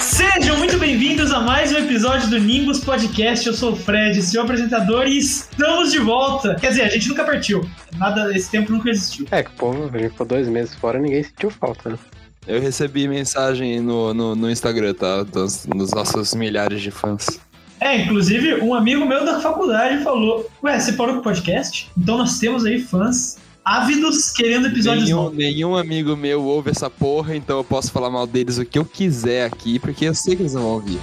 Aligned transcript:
Sejam 0.00 0.58
muito 0.58 0.78
bem-vindos 0.78 1.32
a 1.32 1.40
mais 1.40 1.72
um 1.72 1.78
episódio 1.78 2.28
do 2.28 2.38
Nimbus 2.38 2.80
Podcast. 2.84 3.46
Eu 3.46 3.54
sou 3.54 3.72
o 3.72 3.76
Fred, 3.76 4.20
seu 4.20 4.42
apresentador, 4.42 5.06
e 5.06 5.16
estamos 5.16 5.92
de 5.92 5.98
volta. 5.98 6.54
Quer 6.56 6.68
dizer, 6.68 6.82
a 6.82 6.88
gente 6.88 7.08
nunca 7.08 7.24
partiu. 7.24 7.66
Nada, 7.96 8.36
esse 8.36 8.50
tempo 8.50 8.70
nunca 8.70 8.90
existiu. 8.90 9.26
É 9.30 9.42
que, 9.42 9.50
pô, 9.52 9.70
a 9.70 9.98
gente 9.98 10.10
ficou 10.10 10.26
dois 10.26 10.46
meses 10.46 10.74
fora 10.74 10.98
ninguém 10.98 11.22
sentiu 11.22 11.48
falta, 11.48 11.88
né? 11.88 11.98
Eu 12.46 12.60
recebi 12.60 13.08
mensagem 13.08 13.80
no, 13.80 14.12
no, 14.12 14.36
no 14.36 14.50
Instagram, 14.50 14.92
tá? 14.92 15.22
Dos, 15.22 15.64
dos 15.64 15.92
nossos 15.92 16.34
milhares 16.34 16.82
de 16.82 16.90
fãs. 16.90 17.40
É, 17.80 17.96
inclusive, 18.02 18.60
um 18.60 18.74
amigo 18.74 19.04
meu 19.06 19.24
da 19.24 19.40
faculdade 19.40 20.02
falou: 20.02 20.50
Ué, 20.62 20.78
você 20.78 20.92
parou 20.92 21.14
com 21.14 21.20
o 21.20 21.24
podcast? 21.24 21.90
Então 21.96 22.18
nós 22.18 22.38
temos 22.38 22.64
aí 22.64 22.80
fãs 22.80 23.38
ávidos 23.64 24.30
querendo 24.32 24.68
episódios 24.68 25.04
Nenhum, 25.04 25.16
novos. 25.24 25.36
nenhum 25.36 25.76
amigo 25.76 26.16
meu 26.16 26.42
ouve 26.42 26.70
essa 26.70 26.88
porra, 26.88 27.36
então 27.36 27.58
eu 27.58 27.64
posso 27.64 27.92
falar 27.92 28.08
mal 28.08 28.26
deles 28.26 28.56
o 28.56 28.64
que 28.64 28.78
eu 28.78 28.84
quiser 28.84 29.44
aqui, 29.44 29.78
porque 29.78 30.06
eu 30.06 30.14
sei 30.14 30.34
que 30.34 30.42
eles 30.42 30.54
não 30.54 30.62
vão 30.62 30.70
ouvir. 30.72 30.98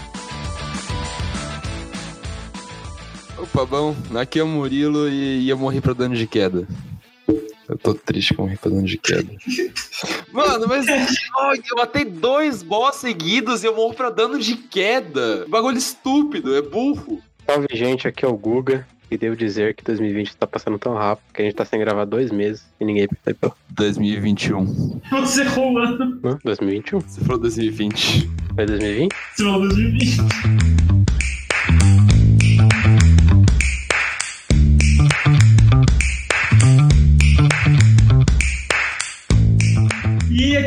Opa, 3.38 3.66
bom, 3.66 3.96
aqui 4.16 4.40
é 4.40 4.44
o 4.44 4.48
Murilo 4.48 5.08
e, 5.08 5.48
eu 5.48 5.58
morri 5.58 5.80
pra 5.80 5.94
dano 5.94 6.16
de 6.16 6.26
queda. 6.26 6.68
Eu 7.70 7.78
tô 7.78 7.94
triste 7.94 8.34
eu 8.38 8.44
morri 8.44 8.58
pra 8.58 8.72
dano 8.72 8.84
de 8.84 8.98
queda. 8.98 9.32
Mano, 10.36 10.68
mas 10.68 10.86
ai, 10.86 11.62
eu 11.72 11.78
matei 11.78 12.04
dois 12.04 12.62
boss 12.62 12.98
seguidos 12.98 13.64
e 13.64 13.68
eu 13.68 13.76
morro 13.76 13.94
pra 13.94 14.10
dano 14.10 14.38
de 14.38 14.58
queda. 14.58 15.46
Bagulho 15.48 15.78
estúpido, 15.78 16.54
é 16.54 16.62
burro. 16.62 17.22
Salve, 17.46 17.68
gente, 17.72 18.06
aqui 18.06 18.26
é 18.26 18.28
o 18.28 18.36
Guga. 18.36 18.86
E 19.10 19.18
devo 19.18 19.36
dizer 19.36 19.76
que 19.76 19.84
2020 19.84 20.36
tá 20.36 20.48
passando 20.48 20.78
tão 20.80 20.94
rápido 20.94 21.26
que 21.32 21.42
a 21.42 21.46
gente 21.46 21.54
tá 21.54 21.64
sem 21.64 21.80
gravar 21.80 22.06
dois 22.06 22.32
meses 22.32 22.66
e 22.82 22.84
ninguém 22.84 23.08
percebeu. 23.08 23.54
2021. 23.70 25.00
Você 25.12 25.42
errou 25.42 25.74
o 25.74 25.78
ano. 25.78 26.20
Hã? 26.24 26.38
2021? 26.44 27.00
Você 27.00 27.22
falou 27.22 27.40
2020. 27.40 28.30
Foi 28.56 28.66
2020? 28.66 29.16
Você 29.36 29.44
falou 29.44 29.60
2020. 29.62 30.95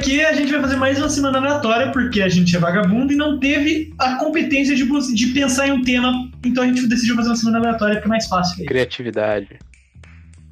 Aqui 0.08 0.24
a 0.24 0.32
gente 0.32 0.50
vai 0.50 0.60
fazer 0.62 0.76
mais 0.76 0.98
uma 0.98 1.08
semana 1.10 1.38
aleatória, 1.38 1.92
porque 1.92 2.22
a 2.22 2.28
gente 2.28 2.54
é 2.56 2.58
vagabundo 2.58 3.12
e 3.12 3.16
não 3.16 3.38
teve 3.38 3.92
a 3.98 4.16
competência 4.16 4.74
de, 4.74 4.84
de 5.14 5.26
pensar 5.28 5.68
em 5.68 5.72
um 5.72 5.82
tema. 5.82 6.30
Então 6.44 6.64
a 6.64 6.66
gente 6.66 6.86
decidiu 6.86 7.14
fazer 7.14 7.28
uma 7.28 7.36
semana 7.36 7.58
aleatória, 7.58 7.96
porque 7.96 8.08
é 8.08 8.08
mais 8.08 8.26
fácil. 8.26 8.64
Criatividade. 8.64 9.58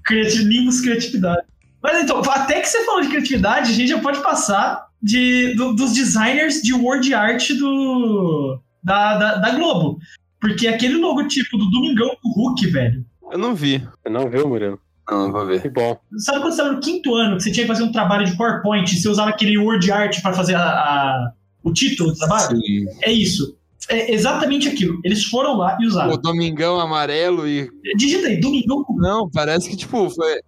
Criati 0.05 0.45
Nimbus 0.45 0.81
criatividade. 0.81 1.43
Mas 1.83 2.03
então, 2.03 2.21
até 2.31 2.61
que 2.61 2.69
você 2.69 2.85
falou 2.85 3.01
de 3.01 3.09
criatividade, 3.09 3.71
a 3.71 3.75
gente 3.75 3.89
já 3.89 3.99
pode 3.99 4.23
passar 4.23 4.87
de, 5.03 5.55
do- 5.55 5.75
dos 5.75 5.93
designers 5.95 6.61
de 6.61 6.75
word 6.75 7.13
art 7.15 7.51
do, 7.53 8.61
da, 8.85 9.17
da, 9.17 9.35
da 9.37 9.51
Globo. 9.53 9.99
Porque 10.41 10.69
aquele 10.69 10.97
logotipo 10.97 11.57
do 11.57 11.71
Domingão 11.71 12.09
do 12.23 12.31
Hulk, 12.31 12.67
velho. 12.67 13.05
Eu 13.33 13.39
não 13.39 13.55
vi. 13.55 13.79
Você 13.79 14.11
não 14.11 14.29
viu, 14.29 14.47
Murilo? 14.49 14.79
Não, 15.11 15.31
vou 15.31 15.47
ver. 15.47 15.63
Que 15.63 15.69
bom. 15.69 15.99
Sabe 16.19 16.39
quando 16.41 16.53
você 16.53 16.61
estava 16.61 16.73
no 16.73 16.81
quinto 16.81 17.15
ano, 17.15 17.37
que 17.37 17.43
você 17.45 17.53
tinha 17.53 17.65
que 17.65 17.73
fazer 17.73 17.83
um 17.85 17.93
trabalho 17.93 18.27
de 18.27 18.37
PowerPoint 18.37 18.93
e 18.93 18.99
você 19.01 19.09
usava 19.09 19.31
aquele 19.31 19.57
word 19.59 19.91
art 19.93 20.21
para 20.21 20.33
fazer 20.33 20.55
a, 20.55 20.63
a- 20.63 21.33
o 21.63 21.73
título 21.73 22.11
do 22.13 22.19
trabalho? 22.19 22.57
Sim. 22.57 22.87
É 23.03 23.13
isso. 23.13 23.57
É 23.89 24.13
exatamente 24.13 24.69
aquilo. 24.69 25.01
Eles 25.05 25.25
foram 25.27 25.57
lá 25.57 25.79
e 25.81 25.85
O 25.85 25.89
usaram. 25.89 26.17
Domingão 26.17 26.81
amarelo 26.81 27.47
e. 27.47 27.71
Digita 27.97 28.27
aí, 28.27 28.41
Domingão 28.41 28.83
com 28.83 28.97
Não, 28.97 29.31
parece 29.31 29.71
que, 29.71 29.77
tipo, 29.77 30.11
foi. 30.11 30.41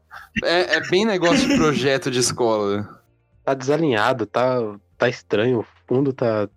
É, 0.43 0.77
é 0.77 0.81
bem 0.91 1.05
negócio 1.05 1.47
de 1.49 1.55
projeto 1.57 2.11
de 2.11 2.19
escola. 2.19 2.99
Tá 3.45 3.55
desalinhado, 3.55 4.27
tá, 4.27 4.59
tá 4.99 5.09
estranho. 5.09 5.61
O 5.61 5.67
fundo 5.87 6.13
tá. 6.13 6.49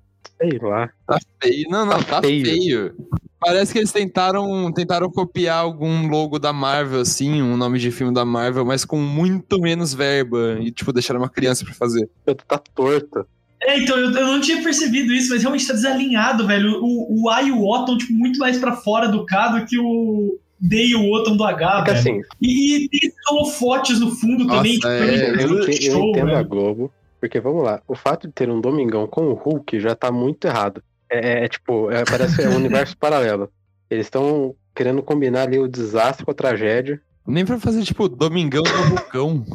Sei 0.42 0.58
lá. 0.60 0.90
Tá 1.06 1.20
feio. 1.40 1.70
Não, 1.70 1.86
não, 1.86 2.00
Tá 2.02 2.16
tá, 2.16 2.22
feio. 2.22 2.46
feio. 2.46 2.96
Parece 3.42 3.74
que 3.74 3.80
eles 3.80 3.92
tentaram, 3.92 4.72
tentaram 4.72 5.10
copiar 5.10 5.58
algum 5.58 6.08
logo 6.08 6.38
da 6.38 6.54
Marvel, 6.54 7.02
assim, 7.02 7.42
um 7.42 7.58
nome 7.58 7.80
de 7.80 7.90
filme 7.90 8.14
da 8.14 8.24
Marvel, 8.24 8.64
mas 8.64 8.86
com 8.86 8.98
muito 8.98 9.60
menos 9.60 9.96
verba. 9.96 10.60
E, 10.62 10.70
tipo, 10.72 10.94
deixaram 10.94 11.20
uma 11.20 11.28
criança 11.30 11.66
pra 11.66 11.74
fazer. 11.74 12.08
Tá 12.48 12.60
torto. 12.76 13.26
É, 13.64 13.80
então, 13.80 13.98
eu, 13.98 14.12
eu 14.12 14.28
não 14.28 14.40
tinha 14.40 14.62
percebido 14.62 15.12
isso, 15.12 15.30
mas 15.32 15.42
realmente 15.42 15.66
tá 15.68 15.74
desalinhado, 15.74 16.46
velho. 16.46 16.80
O, 16.84 17.24
o 17.24 17.30
A 17.30 17.42
e 17.42 17.52
o 17.52 17.62
O 17.64 17.80
estão, 17.80 17.98
tipo, 17.98 18.14
muito 18.14 18.38
mais 18.38 18.60
pra 18.60 18.76
fora 18.76 19.08
do 19.08 19.26
K 19.26 19.48
do 19.60 19.66
que 19.66 19.78
o 19.80 20.38
D 20.60 20.86
e 20.90 20.96
o 20.96 21.02
O 21.10 21.18
estão 21.18 21.36
do 21.36 21.44
H, 21.44 21.80
É 21.80 21.84
que 21.84 21.92
velho. 21.92 22.00
assim, 22.00 22.22
E, 22.40 22.86
e 22.86 22.90
tem 22.90 23.12
holofotes 23.32 24.00
no 24.00 24.12
fundo 24.12 24.44
Nossa, 24.46 24.58
também, 24.58 24.74
tipo, 24.76 24.88
é, 24.88 25.00
também 25.32 25.46
eu, 25.46 25.58
eu 25.64 25.74
show, 25.74 26.10
entendo 26.10 26.30
a 26.32 26.36
velho. 26.36 26.48
Globo. 26.48 26.92
Porque 27.20 27.40
vamos 27.40 27.64
lá, 27.64 27.82
o 27.88 27.94
fato 27.96 28.28
de 28.28 28.34
ter 28.34 28.50
um 28.50 28.60
Domingão 28.60 29.06
com 29.08 29.28
o 29.28 29.34
Hulk 29.34 29.80
já 29.80 29.94
tá 29.96 30.12
muito 30.12 30.46
errado. 30.48 30.82
É, 31.12 31.44
é, 31.44 31.48
tipo, 31.50 31.92
é, 31.92 32.04
parece 32.06 32.48
um 32.48 32.56
universo 32.56 32.96
paralelo. 33.00 33.50
Eles 33.90 34.06
estão 34.06 34.56
querendo 34.74 35.04
combinar 35.04 35.42
ali 35.44 35.60
o 35.60 35.68
desastre 35.68 36.24
com 36.26 36.32
a 36.32 36.36
tragédia. 36.36 37.02
Nem 37.28 37.46
pra 37.46 37.60
fazer, 37.60 37.84
tipo, 37.84 38.08
Domingão 38.08 38.64
do 38.64 38.84
Vulcão. 38.90 39.46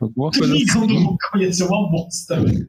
Alguma 0.00 0.30
coisa 0.30 0.52
Domingão 0.52 0.86
do 0.86 0.94
assim. 0.94 1.04
Hulk 1.04 1.38
ia 1.38 1.52
ser 1.52 1.64
uma 1.64 1.90
bosta, 1.90 2.40
velho. 2.40 2.68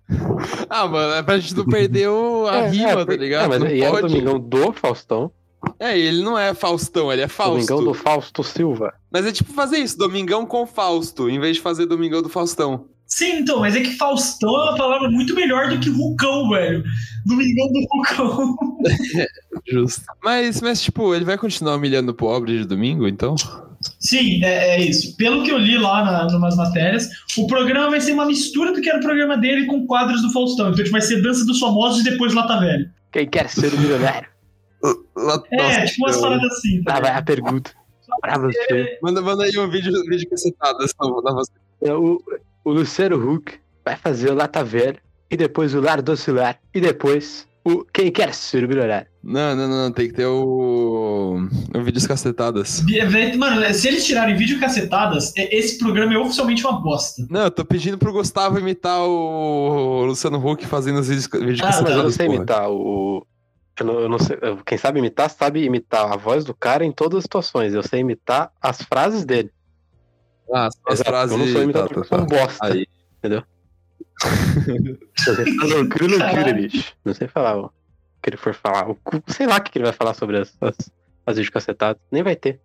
Ah, 0.69 0.87
mano, 0.87 1.13
é 1.15 1.23
pra 1.23 1.37
gente 1.37 1.55
não 1.55 1.65
perder 1.65 2.07
o- 2.09 2.47
a 2.47 2.55
É, 2.59 2.69
rima, 2.69 3.01
é, 3.01 3.05
tá 3.05 3.15
ligado? 3.15 3.43
é, 3.45 3.47
mas 3.49 3.59
não 3.59 3.67
e 3.67 3.81
era 3.81 3.95
o. 3.97 4.01
Domingão 4.01 4.39
do 4.39 4.71
Faustão. 4.71 5.31
É, 5.79 5.97
ele 5.97 6.23
não 6.23 6.37
é 6.37 6.53
Faustão, 6.53 7.11
ele 7.11 7.21
é 7.23 7.27
Fausto. 7.27 7.53
Domingão 7.55 7.83
do 7.83 7.93
Fausto 7.93 8.43
Silva. 8.43 8.93
Mas 9.11 9.25
é 9.25 9.31
tipo 9.31 9.51
fazer 9.53 9.77
isso, 9.79 9.97
Domingão 9.97 10.45
com 10.45 10.65
Fausto, 10.65 11.29
em 11.29 11.39
vez 11.39 11.57
de 11.57 11.61
fazer 11.61 11.85
Domingão 11.85 12.21
do 12.21 12.29
Faustão. 12.29 12.85
Sim, 13.07 13.39
então, 13.39 13.61
mas 13.61 13.75
é 13.75 13.81
que 13.81 13.95
Faustão 13.95 14.49
é 14.49 14.63
uma 14.69 14.75
palavra 14.77 15.09
muito 15.09 15.33
melhor 15.33 15.69
do 15.69 15.79
que 15.79 15.89
Hulcão, 15.89 16.49
velho. 16.49 16.83
Domingão 17.25 17.67
do 17.71 17.79
Hulcão. 17.91 18.55
Justo. 19.67 20.03
Mas, 20.23 20.61
mas, 20.61 20.81
tipo, 20.81 21.15
ele 21.15 21.25
vai 21.25 21.37
continuar 21.37 21.75
humilhando 21.75 22.11
o 22.11 22.15
pobre 22.15 22.59
de 22.59 22.65
domingo, 22.65 23.07
então? 23.07 23.35
Sim, 23.99 24.43
é, 24.43 24.75
é 24.77 24.81
isso. 24.83 25.15
Pelo 25.17 25.43
que 25.43 25.51
eu 25.51 25.57
li 25.57 25.77
lá 25.77 26.03
na, 26.03 26.25
numas 26.31 26.55
matérias, 26.55 27.07
o 27.37 27.47
programa 27.47 27.89
vai 27.91 28.01
ser 28.01 28.11
uma 28.13 28.25
mistura 28.25 28.73
do 28.73 28.81
que 28.81 28.89
era 28.89 28.99
o 28.99 29.03
programa 29.03 29.37
dele 29.37 29.65
com 29.67 29.85
quadros 29.87 30.21
do 30.21 30.31
Faustão. 30.31 30.67
Então, 30.69 30.77
tipo, 30.83 30.91
vai 30.91 31.01
ser 31.01 31.21
Dança 31.21 31.45
dos 31.45 31.59
Famosos 31.59 32.01
e 32.01 32.09
depois 32.09 32.33
Lata 32.33 32.59
Velho. 32.59 32.89
Quem 33.11 33.27
quer 33.27 33.49
ser 33.49 33.73
o 33.73 33.79
milionário? 33.79 34.27
Lá- 35.15 35.41
É, 35.51 35.57
Nossa, 35.57 35.85
tipo 35.85 36.05
umas 36.05 36.15
eu- 36.15 36.21
paradas 36.21 36.51
assim. 36.51 36.83
tá 36.83 36.97
Ah, 36.97 36.99
vai 36.99 37.11
a 37.11 37.21
pergunta. 37.21 37.71
Pra 38.21 38.37
você. 38.37 38.97
Manda, 39.01 39.21
manda 39.21 39.43
aí 39.43 39.57
um 39.57 39.69
vídeo, 39.69 39.91
vídeo 40.07 40.29
cacetado 40.29 40.77
dessa 40.79 40.93
da 41.23 41.31
você. 41.33 41.51
É, 41.83 41.91
O, 42.67 42.71
Luciano 42.73 43.15
Huck 43.31 43.53
vai 43.85 43.95
fazer 43.95 44.31
o 44.31 44.35
Lata 44.35 44.63
Velha. 44.63 44.97
E 45.29 45.35
depois 45.35 45.73
o 45.75 45.81
Lar 45.81 46.01
Docilar. 46.01 46.57
E 46.73 46.79
depois 46.79 47.45
o 47.65 47.83
Quem 47.93 48.09
quer 48.11 48.33
ser 48.33 48.63
o 48.63 48.67
milionário? 48.67 49.07
Não, 49.21 49.53
não, 49.55 49.67
não, 49.67 49.91
tem 49.91 50.07
que 50.07 50.13
ter 50.13 50.25
o. 50.25 51.37
O 51.75 51.81
vídeos 51.83 52.07
cacetadas. 52.07 52.81
Mano, 53.37 53.73
se 53.73 53.89
eles 53.89 54.05
tirarem 54.05 54.37
vídeo 54.37 54.57
cacetadas, 54.57 55.33
é- 55.35 55.53
esse 55.53 55.77
programa 55.77 56.13
é 56.13 56.17
oficialmente 56.17 56.65
uma 56.65 56.79
bosta. 56.81 57.27
Não, 57.29 57.41
eu 57.41 57.51
tô 57.51 57.65
pedindo 57.65 57.97
pro 57.97 58.13
Gustavo 58.13 58.57
imitar 58.57 59.01
o 59.01 60.05
Luciano 60.05 60.37
Huck 60.45 60.65
fazendo 60.65 60.99
os 60.99 61.09
vídeos, 61.09 61.27
vídeos 61.27 61.59
Ah, 61.61 61.65
Mas 61.65 61.75
eu 61.75 61.81
não 61.81 62.03
cacetadas. 62.05 62.15
sei 62.15 62.25
porra. 62.27 62.37
imitar 62.37 62.69
o. 62.71 63.27
Eu 63.79 63.85
não, 63.85 63.99
eu 63.99 64.09
não 64.09 64.17
sei, 64.19 64.37
quem 64.65 64.77
sabe 64.77 64.99
imitar, 64.99 65.29
sabe 65.29 65.63
imitar 65.63 66.11
a 66.11 66.15
voz 66.15 66.43
do 66.45 66.53
cara 66.53 66.83
em 66.85 66.91
todas 66.91 67.17
as 67.17 67.23
situações. 67.23 67.73
Eu 67.73 67.83
sei 67.83 67.99
imitar 67.99 68.49
as 68.61 68.81
frases 68.81 69.23
dele. 69.25 69.51
Ah, 70.53 70.69
as 70.87 71.01
frases. 71.01 71.31
Eu 71.31 71.37
não 71.37 71.47
sou 71.47 71.71
tá, 71.71 71.87
tá, 71.87 71.95
eu 71.95 72.03
sou 72.03 72.17
um 72.19 72.25
tá. 72.25 72.37
bosta. 72.37 72.65
Aí. 72.65 72.87
Eu 73.23 73.43
loucura, 75.67 76.07
loucura, 76.07 76.53
bicho. 76.53 76.95
Não 77.05 77.13
sei 77.13 77.27
falar 77.27 77.57
o 77.57 77.71
que 78.21 78.29
ele 78.29 78.37
for 78.37 78.53
falar. 78.53 78.89
O 78.89 78.97
sei 79.27 79.45
lá 79.45 79.57
o 79.57 79.61
que 79.61 79.77
ele 79.77 79.85
vai 79.85 79.93
falar 79.93 80.13
sobre 80.13 80.37
as, 80.37 80.55
as, 80.61 80.75
as 81.25 81.37
videocacetadas. 81.37 82.01
Nem 82.11 82.23
vai 82.23 82.35
ter. 82.35 82.59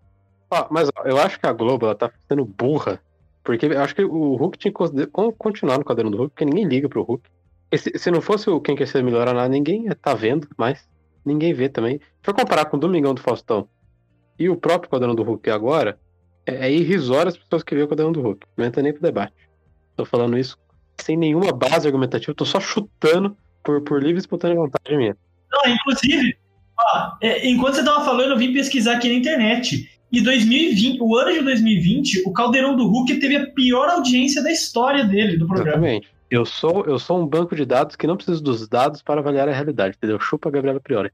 Ó, 0.50 0.66
mas 0.70 0.88
ó, 0.96 1.02
eu 1.04 1.18
acho 1.18 1.38
que 1.38 1.46
a 1.46 1.52
Globo 1.52 1.86
ela 1.86 1.94
tá 1.94 2.10
sendo 2.28 2.44
burra. 2.44 3.00
Porque 3.44 3.66
eu 3.66 3.80
acho 3.80 3.94
que 3.94 4.04
o 4.04 4.36
Hulk 4.36 4.56
tinha 4.56 4.72
que 4.72 5.32
continuar 5.36 5.78
no 5.78 5.84
caderno 5.84 6.10
do 6.10 6.16
Hulk, 6.16 6.30
porque 6.30 6.44
ninguém 6.44 6.64
liga 6.64 6.88
pro 6.88 7.02
Hulk. 7.02 7.28
Se, 7.76 7.98
se 7.98 8.10
não 8.10 8.20
fosse 8.20 8.48
o 8.50 8.60
Quem 8.60 8.76
Quer 8.76 8.86
Ser 8.86 9.02
Milionário, 9.02 9.50
ninguém 9.50 9.86
ia 9.86 9.94
tá 9.94 10.14
vendo 10.14 10.46
mais. 10.56 10.86
Ninguém 11.24 11.52
vê 11.54 11.68
também. 11.68 11.98
Se 11.98 12.24
for 12.24 12.34
comparar 12.34 12.66
com 12.66 12.76
o 12.76 12.80
Domingão 12.80 13.14
do 13.14 13.20
Faustão 13.20 13.68
e 14.38 14.48
o 14.48 14.56
próprio 14.56 14.90
quadrão 14.90 15.14
do 15.14 15.22
Hulk 15.22 15.50
agora, 15.50 15.98
é, 16.46 16.66
é 16.66 16.72
irrisório 16.72 17.28
as 17.28 17.36
pessoas 17.36 17.62
que 17.62 17.74
vê 17.74 17.82
o 17.82 17.88
quadrão 17.88 18.12
do 18.12 18.20
Hulk. 18.20 18.46
Não 18.56 18.64
entra 18.64 18.82
nem 18.82 18.92
pro 18.92 19.02
debate. 19.02 19.34
Tô 19.96 20.04
falando 20.04 20.38
isso 20.38 20.56
sem 21.00 21.16
nenhuma 21.16 21.52
base 21.52 21.86
argumentativa, 21.86 22.34
tô 22.34 22.44
só 22.44 22.60
chutando 22.60 23.36
por, 23.62 23.80
por 23.82 24.00
livre 24.00 24.18
e 24.18 24.20
espontânea 24.20 24.56
vontade 24.56 24.96
minha. 24.96 25.16
Não, 25.50 25.72
inclusive, 25.72 26.36
ó, 26.78 27.12
é, 27.20 27.48
enquanto 27.48 27.76
você 27.76 27.84
tava 27.84 28.04
falando, 28.04 28.32
eu 28.32 28.38
vim 28.38 28.52
pesquisar 28.52 28.96
aqui 28.96 29.08
na 29.08 29.14
internet. 29.14 29.88
E 30.10 30.20
2020, 30.20 30.98
o 31.00 31.16
ano 31.16 31.32
de 31.32 31.42
2020, 31.42 32.22
o 32.26 32.32
Caldeirão 32.32 32.76
do 32.76 32.86
Hulk 32.86 33.18
teve 33.18 33.36
a 33.36 33.46
pior 33.50 33.88
audiência 33.88 34.42
da 34.42 34.52
história 34.52 35.04
dele, 35.04 35.38
do 35.38 35.46
programa. 35.46 35.70
Exatamente. 35.70 36.08
Eu 36.30 36.44
sou, 36.44 36.84
eu 36.86 36.98
sou 36.98 37.20
um 37.20 37.26
banco 37.26 37.54
de 37.54 37.64
dados 37.64 37.96
que 37.96 38.06
não 38.06 38.16
preciso 38.16 38.42
dos 38.42 38.66
dados 38.68 39.02
para 39.02 39.20
avaliar 39.20 39.48
a 39.48 39.52
realidade, 39.52 39.96
entendeu? 39.96 40.18
Chupa 40.20 40.48
a 40.48 40.52
Gabriela 40.52 40.80
Priori. 40.80 41.10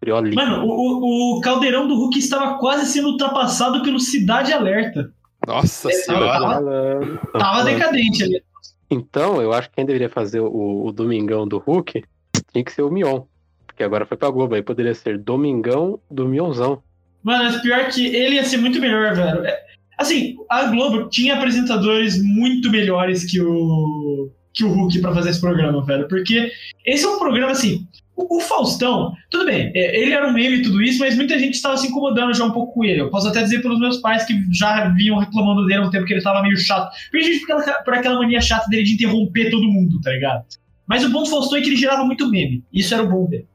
Criou 0.00 0.18
ali. 0.18 0.34
Mano, 0.34 0.64
o, 0.64 0.68
o- 0.70 1.38
o 1.38 1.40
caldeirão 1.40 1.88
do 1.88 1.94
Hulk 1.96 2.18
estava 2.18 2.58
quase 2.58 2.86
sendo 2.86 3.08
ultrapassado 3.08 3.82
pelo 3.82 3.98
Cidade 3.98 4.52
Alerta. 4.52 5.12
Nossa 5.46 5.88
É, 5.88 5.92
senhora. 5.92 6.26
tava-. 6.38 7.20
Tava 7.38 7.64
decadente 7.64 8.22
ali. 8.22 8.42
Então, 8.90 9.40
eu 9.42 9.52
acho 9.52 9.68
que 9.68 9.76
quem 9.76 9.84
deveria 9.86 10.08
fazer 10.08 10.40
o, 10.40 10.86
o 10.86 10.92
Domingão 10.92 11.46
do 11.46 11.58
Hulk 11.58 12.04
tinha 12.52 12.64
que 12.64 12.72
ser 12.72 12.82
o 12.82 12.90
Mion. 12.90 13.22
Porque 13.66 13.82
agora 13.82 14.06
foi 14.06 14.16
pra 14.16 14.30
Globo, 14.30 14.54
aí 14.54 14.62
poderia 14.62 14.94
ser 14.94 15.18
Domingão 15.18 16.00
do 16.10 16.26
Mionzão. 16.26 16.82
Mano, 17.22 17.44
mas 17.44 17.60
pior 17.60 17.88
que 17.88 18.06
ele 18.06 18.36
ia 18.36 18.44
ser 18.44 18.56
muito 18.58 18.80
melhor, 18.80 19.14
velho. 19.14 19.44
É, 19.44 19.68
Assim, 19.98 20.36
a 20.48 20.64
Globo 20.66 21.08
tinha 21.08 21.34
apresentadores 21.34 22.22
muito 22.22 22.70
melhores 22.70 23.24
que 23.28 23.40
o 23.40 24.30
que 24.54 24.64
o 24.64 24.68
Hulk 24.72 25.00
pra 25.00 25.12
fazer 25.14 25.30
esse 25.30 25.40
programa, 25.40 25.84
velho. 25.84 26.06
Porque 26.08 26.50
esse 26.86 27.04
é 27.04 27.08
um 27.08 27.18
programa 27.18 27.50
assim. 27.52 27.86
O, 28.20 28.40
Faustão, 28.40 29.12
tudo 29.30 29.44
bem, 29.46 29.70
é, 29.76 30.02
ele 30.02 30.12
era 30.12 30.26
um 30.28 30.32
meme 30.32 30.56
e 30.56 30.62
tudo 30.62 30.82
isso, 30.82 30.98
mas 30.98 31.14
muita 31.14 31.38
gente 31.38 31.54
estava 31.54 31.76
se 31.76 31.86
incomodando 31.86 32.34
já 32.34 32.44
um 32.44 32.50
pouco 32.50 32.74
com 32.74 32.84
ele. 32.84 33.00
Eu 33.00 33.10
posso 33.10 33.28
até 33.28 33.42
dizer 33.42 33.62
pelos 33.62 33.78
meus 33.78 33.98
pais 33.98 34.24
que 34.24 34.34
já 34.52 34.88
vinham 34.88 35.18
reclamando 35.18 35.64
dele 35.66 35.80
há 35.80 35.86
um 35.86 35.90
tempo 35.90 36.04
que 36.04 36.12
ele 36.14 36.18
estava 36.18 36.42
meio 36.42 36.56
chato. 36.56 36.92
Principalmente 37.12 37.46
por 37.46 37.60
aquela, 37.60 37.82
por 37.84 37.94
aquela 37.94 38.18
mania 38.18 38.40
chata 38.40 38.68
dele 38.68 38.82
de 38.82 38.94
interromper 38.94 39.50
todo 39.50 39.62
mundo, 39.68 40.00
tá 40.00 40.10
ligado? 40.10 40.44
Mas 40.84 41.04
o 41.04 41.10
bom 41.10 41.22
do 41.22 41.30
Faustão 41.30 41.58
é 41.58 41.60
que 41.60 41.68
ele 41.68 41.76
gerava 41.76 42.04
muito 42.04 42.28
meme. 42.28 42.64
Isso 42.72 42.92
era 42.92 43.04
o 43.04 43.08
bom 43.08 43.28
dele. 43.28 43.46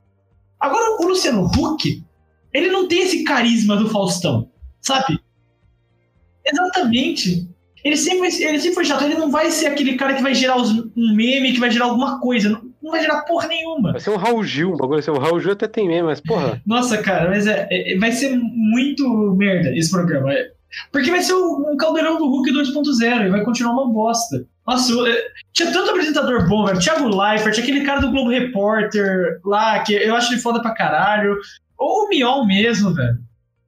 Agora, 0.59 0.97
o 1.01 1.07
Luciano 1.07 1.45
Huck, 1.45 2.01
ele 2.53 2.69
não 2.69 2.87
tem 2.87 3.01
esse 3.01 3.23
carisma 3.25 3.75
do 3.75 3.89
Faustão, 3.89 4.49
sabe? 4.79 5.19
Exatamente. 6.45 7.49
Ele 7.83 7.97
sempre, 7.97 8.27
ele 8.43 8.59
sempre 8.59 8.75
foi 8.75 8.85
chato. 8.85 9.03
Ele 9.03 9.15
não 9.15 9.29
vai 9.29 9.51
ser 9.51 9.67
aquele 9.67 9.95
cara 9.95 10.13
que 10.13 10.21
vai 10.21 10.33
gerar 10.33 10.55
os- 10.57 10.71
um 10.95 11.13
meme, 11.15 11.51
que 11.51 11.59
vai 11.59 11.69
gerar 11.69 11.85
alguma 11.85 12.19
coisa. 12.21 12.61
Não, 12.83 12.91
vai 12.91 13.01
gerar 13.01 13.21
porra 13.21 13.47
nenhuma. 13.47 13.93
Vai 13.93 14.01
ser 14.01 14.09
um 14.09 14.17
Raul 14.17 14.43
Gil, 14.43 14.73
um 14.73 14.77
bagulho 14.77 14.99
assim. 14.99 15.09
O 15.11 15.17
Raul 15.17 15.39
Gil 15.39 15.53
até 15.53 15.67
tem 15.67 15.87
mesmo, 15.87 16.07
mas 16.07 16.19
porra. 16.19 16.61
Nossa, 16.67 16.97
cara, 16.97 17.29
mas 17.29 17.47
é, 17.47 17.67
é- 17.71 17.97
vai 17.97 18.11
ser 18.11 18.35
muito 18.35 19.07
merda 19.37 19.69
esse 19.75 19.89
programa. 19.89 20.33
é. 20.33 20.51
Porque 20.91 21.11
vai 21.11 21.21
ser 21.21 21.33
um, 21.35 21.71
um 21.71 21.77
caldeirão 21.77 22.17
do 22.17 22.27
Hulk 22.27 22.51
2.0 22.51 23.27
e 23.27 23.29
vai 23.29 23.43
continuar 23.43 23.73
uma 23.73 23.93
bosta. 23.93 24.43
Nossa, 24.65 24.91
é, 25.07 25.23
tinha 25.53 25.71
tanto 25.71 25.91
apresentador 25.91 26.47
bom, 26.49 26.65
velho. 26.65 26.79
Thiago 26.79 27.07
Leifert, 27.07 27.59
aquele 27.59 27.85
cara 27.85 28.01
do 28.01 28.09
Globo 28.11 28.29
Repórter 28.31 29.39
lá, 29.45 29.79
que 29.79 29.93
eu 29.93 30.15
acho 30.15 30.33
ele 30.33 30.41
foda 30.41 30.61
pra 30.61 30.71
caralho. 30.73 31.37
Ou 31.77 32.05
o 32.05 32.09
Mion 32.09 32.45
mesmo, 32.45 32.93
velho. 32.93 33.17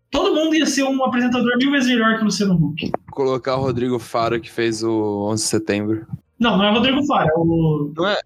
Todo 0.09 0.33
mundo 0.33 0.55
ia 0.55 0.65
ser 0.65 0.83
um 0.83 1.03
apresentador 1.03 1.57
mil 1.57 1.71
vezes 1.71 1.89
melhor 1.89 2.15
que 2.15 2.21
o 2.21 2.25
Luciano 2.25 2.55
Huck. 2.55 2.91
Colocar 3.11 3.55
o 3.57 3.61
Rodrigo 3.61 3.99
Faro 3.99 4.39
que 4.39 4.51
fez 4.51 4.81
o 4.83 5.27
11 5.29 5.43
de 5.43 5.49
setembro. 5.49 6.07
Não, 6.39 6.57
não 6.57 6.65
é 6.65 6.71
o 6.71 6.73
Rodrigo 6.73 7.05
Fara, 7.05 7.29
é 7.29 7.37
o... 7.37 7.93
Não 7.95 8.07
é 8.07 8.17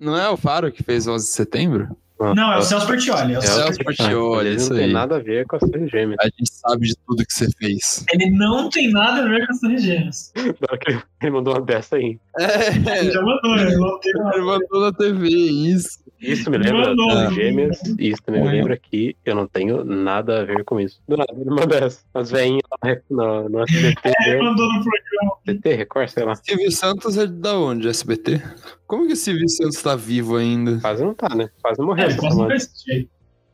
o 0.00 0.36
Faro 0.36 0.70
que 0.72 0.82
fez 0.82 1.06
o 1.06 1.12
11 1.12 1.24
de 1.26 1.32
setembro? 1.32 1.96
Não, 2.18 2.50
é 2.50 2.56
o 2.56 2.62
Celso 2.62 2.86
Portioli. 2.86 3.34
É 3.34 3.38
o 3.38 3.42
É 3.42 3.44
o 3.44 3.46
Celso 3.46 3.78
Portioli. 3.84 4.46
Ele 4.48 4.56
isso 4.56 4.70
não 4.70 4.76
tem 4.78 4.86
aí. 4.86 4.92
nada 4.92 5.16
a 5.16 5.18
ver 5.18 5.46
com 5.46 5.56
as 5.56 5.62
três 5.70 5.90
gêmeas. 5.90 6.16
A 6.18 6.24
gente 6.24 6.50
sabe 6.50 6.86
de 6.86 6.94
tudo 7.06 7.26
que 7.26 7.32
você 7.32 7.46
fez. 7.58 8.04
Ele 8.10 8.30
não 8.30 8.70
tem 8.70 8.90
nada 8.90 9.22
a 9.22 9.28
ver 9.28 9.46
com 9.46 9.52
as 9.52 9.60
Torres 9.60 9.82
Gêmeas. 9.82 10.32
Ele- 10.88 11.02
Ele 11.20 11.30
mandou 11.30 11.52
uma 11.54 11.60
dessa 11.60 11.96
aí. 11.96 12.18
É, 12.38 13.00
Ele 13.00 13.10
já 13.12 13.20
mandou? 13.20 13.54
Não 13.56 14.00
tem 14.00 14.12
nada. 14.14 14.34
ele 14.36 14.44
mandou 14.46 14.80
na 14.80 14.92
TV, 14.94 15.28
isso. 15.28 15.98
Isso 16.20 16.50
me 16.50 16.58
lembra 16.58 16.88
Mandou. 16.88 17.08
das 17.08 17.34
gêmeas. 17.34 17.78
E 17.98 18.08
isso 18.10 18.22
também 18.22 18.42
me 18.42 18.48
lembra 18.48 18.76
que 18.76 19.16
eu 19.24 19.34
não 19.34 19.46
tenho 19.46 19.84
nada 19.84 20.40
a 20.40 20.44
ver 20.44 20.64
com 20.64 20.80
isso. 20.80 21.00
Do 21.06 21.16
nada, 21.16 21.32
ele 21.34 21.50
manda 21.50 21.76
essa. 21.76 22.00
As 22.14 22.30
veinhas 22.30 22.62
lá 22.82 22.96
no, 23.10 23.48
no 23.48 23.62
SBT, 23.62 24.00
Ele 24.26 24.36
né? 24.36 24.42
mandou 24.42 24.66
no 24.66 24.82
programa. 24.82 25.36
SBT, 25.46 25.74
Record, 25.74 26.08
sei 26.08 26.24
lá. 26.24 26.34
Silvio 26.36 26.72
Santos 26.72 27.18
é 27.18 27.26
da 27.26 27.58
onde? 27.58 27.88
SBT? 27.88 28.42
Como 28.86 29.06
que 29.06 29.12
o 29.12 29.16
Silvio 29.16 29.48
Santos 29.48 29.82
tá 29.82 29.94
vivo 29.94 30.36
ainda? 30.36 30.80
Quase 30.80 31.04
não 31.04 31.14
tá, 31.14 31.34
né? 31.34 31.50
Quase 31.62 31.80
morreu. 31.82 32.06
É, 32.06 32.10
ele 32.10 32.18
quase 32.18 32.38
não. 32.38 32.48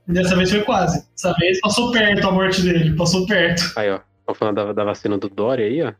Dessa 0.07 0.37
vez 0.37 0.51
foi 0.51 0.63
quase. 0.63 1.07
Dessa 1.13 1.33
vez 1.39 1.61
passou 1.61 1.91
perto 1.93 2.27
a 2.27 2.33
morte 2.33 2.63
dele. 2.63 2.95
Passou 2.97 3.27
perto. 3.27 3.63
Aí, 3.77 3.91
ó. 3.91 4.01
Tô 4.27 4.35
falando 4.35 4.57
da, 4.57 4.73
da 4.73 4.85
vacina 4.85 5.19
do 5.19 5.29
Dória 5.29 5.67
aí, 5.67 5.83
ó. 5.83 5.93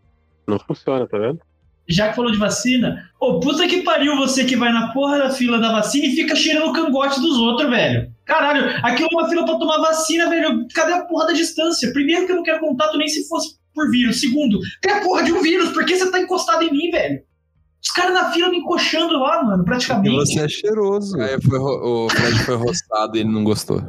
Não 0.47 0.59
funciona, 0.59 1.07
tá 1.07 1.19
vendo? 1.19 1.41
Já 1.89 2.09
que 2.11 2.17
falou 2.17 2.31
de 2.31 2.39
vacina, 2.39 3.11
ô 3.21 3.41
puta 3.41 3.67
que 3.67 3.83
pariu 3.83 4.17
você 4.17 4.45
que 4.45 4.57
vai 4.57 4.73
na 4.73 4.93
porra 4.93 5.19
da 5.19 5.31
fila 5.31 5.59
da 5.59 5.73
vacina 5.73 6.07
e 6.07 6.15
fica 6.15 6.35
cheirando 6.37 6.71
o 6.71 6.73
cangote 6.73 7.21
dos 7.21 7.37
outros, 7.39 7.69
velho. 7.69 8.11
Caralho, 8.25 8.65
aqui 8.85 9.03
é 9.03 9.07
uma 9.11 9.29
fila 9.29 9.45
pra 9.45 9.57
tomar 9.59 9.79
vacina, 9.79 10.29
velho. 10.31 10.67
Cadê 10.75 10.93
a 10.93 11.05
porra 11.05 11.27
da 11.27 11.33
distância? 11.33 11.93
Primeiro 11.93 12.25
que 12.25 12.33
eu 12.33 12.37
não 12.37 12.43
quero 12.45 12.61
contato 12.61 12.97
nem 12.97 13.09
se 13.09 13.29
fosse 13.29 13.57
por 13.75 13.91
vírus. 13.91 14.21
Segundo, 14.21 14.61
tem 14.81 14.93
a 14.93 15.01
porra 15.01 15.25
de 15.25 15.33
um 15.33 15.43
vírus, 15.43 15.71
por 15.73 15.85
que 15.85 15.97
você 15.97 16.11
tá 16.11 16.21
encostado 16.21 16.63
em 16.63 16.71
mim, 16.71 16.91
velho? 16.91 17.21
Os 17.83 17.91
caras 17.91 18.15
na 18.15 18.31
fila 18.31 18.49
me 18.49 18.59
encoxando 18.59 19.19
lá, 19.19 19.43
mano, 19.43 19.63
E 19.63 19.67
praticamente. 19.67 20.15
você 20.15 20.41
é 20.41 20.49
cheiroso. 20.49 21.21
Aí 21.21 21.41
foi, 21.43 21.59
ro- 21.59 22.05
o 22.07 22.11
Fred 22.11 22.39
foi 22.45 22.55
roçado 22.55 23.17
e 23.17 23.21
ele 23.21 23.29
não 23.33 23.43
gostou. 23.43 23.83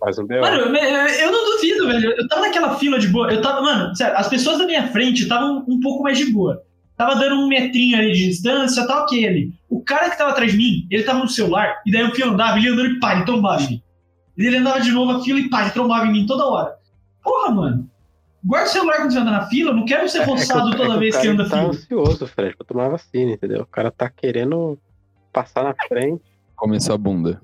Quase 0.00 0.20
um 0.20 0.26
B.O. 0.26 0.40
Mano, 0.40 0.56
eu- 0.56 0.74
eu 0.74 1.30
não 1.32 1.44
duvido, 1.54 1.86
velho. 1.86 2.12
Eu 2.18 2.26
tava 2.26 2.40
naquela 2.42 2.76
fila 2.76 2.98
de 2.98 3.06
boa. 3.06 3.32
Eu 3.32 3.40
tava, 3.40 3.62
mano, 3.62 3.94
sério, 3.94 4.16
as 4.16 4.28
pessoas 4.28 4.58
da 4.58 4.66
minha 4.66 4.88
frente 4.88 5.22
estavam 5.22 5.64
um 5.68 5.78
pouco 5.78 6.02
mais 6.02 6.18
de 6.18 6.26
boa. 6.26 6.60
Tava 7.00 7.14
dando 7.18 7.36
um 7.36 7.48
metrinho 7.48 7.96
ali 7.96 8.12
de 8.12 8.26
distância, 8.26 8.86
tá 8.86 9.04
ok 9.04 9.26
ali. 9.26 9.54
O 9.70 9.82
cara 9.82 10.10
que 10.10 10.18
tava 10.18 10.32
atrás 10.32 10.52
de 10.52 10.58
mim, 10.58 10.86
ele 10.90 11.02
tava 11.02 11.20
no 11.20 11.28
celular, 11.28 11.80
e 11.86 11.90
daí 11.90 12.04
o 12.04 12.14
fio 12.14 12.28
andava, 12.28 12.58
ele 12.58 12.68
andando 12.68 12.90
e 12.90 13.00
pá, 13.00 13.14
ele 13.14 13.24
trombava 13.24 13.62
em 13.62 13.68
mim. 13.68 13.82
E 14.36 14.46
ele 14.46 14.58
andava 14.58 14.82
de 14.82 14.90
novo 14.92 15.12
a 15.12 15.24
fila 15.24 15.40
e 15.40 15.48
pá, 15.48 15.62
ele 15.62 15.70
trombava 15.70 16.04
em 16.06 16.12
mim 16.12 16.26
toda 16.26 16.44
hora. 16.44 16.74
Porra, 17.24 17.50
mano. 17.52 17.90
Guarda 18.44 18.68
o 18.68 18.72
celular 18.72 18.96
quando 18.98 19.12
você 19.12 19.18
anda 19.18 19.30
na 19.30 19.46
fila, 19.46 19.70
eu 19.70 19.76
não 19.76 19.86
quero 19.86 20.06
ser 20.10 20.18
É 20.18 20.24
que 20.24 20.30
o- 20.30 20.32
roçado 20.34 20.68
é 20.74 20.76
toda 20.76 20.96
o 20.96 20.98
vez 20.98 21.16
que 21.16 21.26
anda 21.26 21.48
tá 21.48 21.56
fila. 21.56 21.70
ansioso, 21.70 22.26
Fred, 22.26 22.54
pra 22.54 22.66
tomar 22.66 22.88
vacina, 22.90 23.32
entendeu? 23.32 23.62
O 23.62 23.66
cara 23.66 23.90
tá 23.90 24.10
querendo 24.10 24.78
passar 25.32 25.64
na 25.64 25.74
frente. 25.88 26.22
Começou 26.54 26.94
a 26.94 26.98
bunda. 26.98 27.40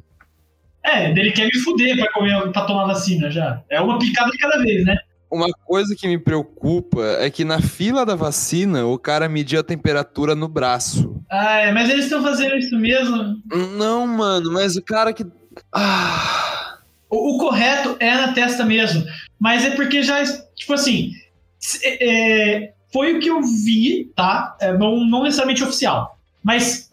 É, 0.85 1.11
ele 1.11 1.33
quer 1.33 1.47
me 1.47 1.59
fuder 1.61 1.97
pra, 1.97 2.13
comer, 2.13 2.53
pra 2.53 2.63
tomar 2.67 2.85
vacina 2.87 3.31
já. 3.31 3.63
É 3.71 3.81
uma 3.81 3.99
picada 3.99 4.31
de 4.31 4.37
cada 4.37 4.59
vez, 4.59 4.85
né? 4.85 4.99
Uma 5.37 5.49
coisa 5.67 5.95
que 5.95 6.09
me 6.09 6.19
preocupa 6.19 7.03
é 7.21 7.29
que 7.29 7.45
na 7.45 7.61
fila 7.61 8.07
da 8.07 8.15
vacina 8.15 8.87
o 8.87 8.99
cara 8.99 9.29
mediu 9.29 9.61
a 9.61 9.63
temperatura 9.63 10.35
no 10.35 10.49
braço. 10.49 11.21
Ah, 11.31 11.59
é, 11.59 11.73
mas 11.73 11.91
eles 11.91 12.05
estão 12.07 12.23
fazendo 12.23 12.57
isso 12.57 12.75
mesmo. 12.79 13.37
Não, 13.77 14.07
mano, 14.07 14.51
mas 14.51 14.77
o 14.77 14.83
cara 14.83 15.13
que. 15.13 15.27
Ah. 15.73 16.79
O, 17.11 17.35
o 17.35 17.39
correto 17.39 17.97
é 18.01 18.15
na 18.15 18.33
testa 18.33 18.65
mesmo. 18.65 19.05
Mas 19.39 19.63
é 19.65 19.71
porque 19.71 20.03
já, 20.03 20.25
tipo 20.55 20.73
assim, 20.73 21.13
se- 21.59 21.81
é, 21.85 22.73
foi 22.91 23.15
o 23.15 23.21
que 23.21 23.29
eu 23.29 23.43
vi, 23.43 24.11
tá? 24.17 24.57
É, 24.59 24.73
não, 24.73 25.05
não 25.05 25.23
necessariamente 25.25 25.63
oficial. 25.63 26.19
Mas 26.43 26.89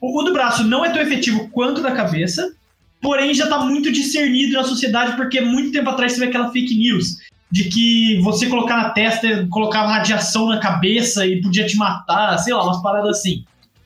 o, 0.00 0.20
o 0.20 0.22
do 0.24 0.32
braço 0.32 0.64
não 0.64 0.84
é 0.84 0.90
tão 0.90 1.00
efetivo 1.00 1.48
quanto 1.50 1.78
o 1.78 1.82
da 1.82 1.92
cabeça, 1.92 2.52
porém 3.00 3.32
já 3.32 3.46
tá 3.46 3.60
muito 3.60 3.92
discernido 3.92 4.54
na 4.54 4.64
sociedade, 4.64 5.16
porque 5.16 5.40
muito 5.40 5.70
tempo 5.70 5.88
atrás 5.90 6.14
teve 6.14 6.26
aquela 6.26 6.50
fake 6.50 6.74
news 6.76 7.18
de 7.50 7.64
que 7.64 8.20
você 8.22 8.46
colocar 8.46 8.76
na 8.76 8.90
testa 8.90 9.46
colocava 9.50 9.88
radiação 9.88 10.48
na 10.48 10.58
cabeça 10.58 11.26
e 11.26 11.40
podia 11.40 11.66
te 11.66 11.76
matar, 11.76 12.36
sei 12.38 12.52
lá, 12.52 12.62
umas 12.64 12.82
paradas 12.82 13.18
assim. 13.18 13.44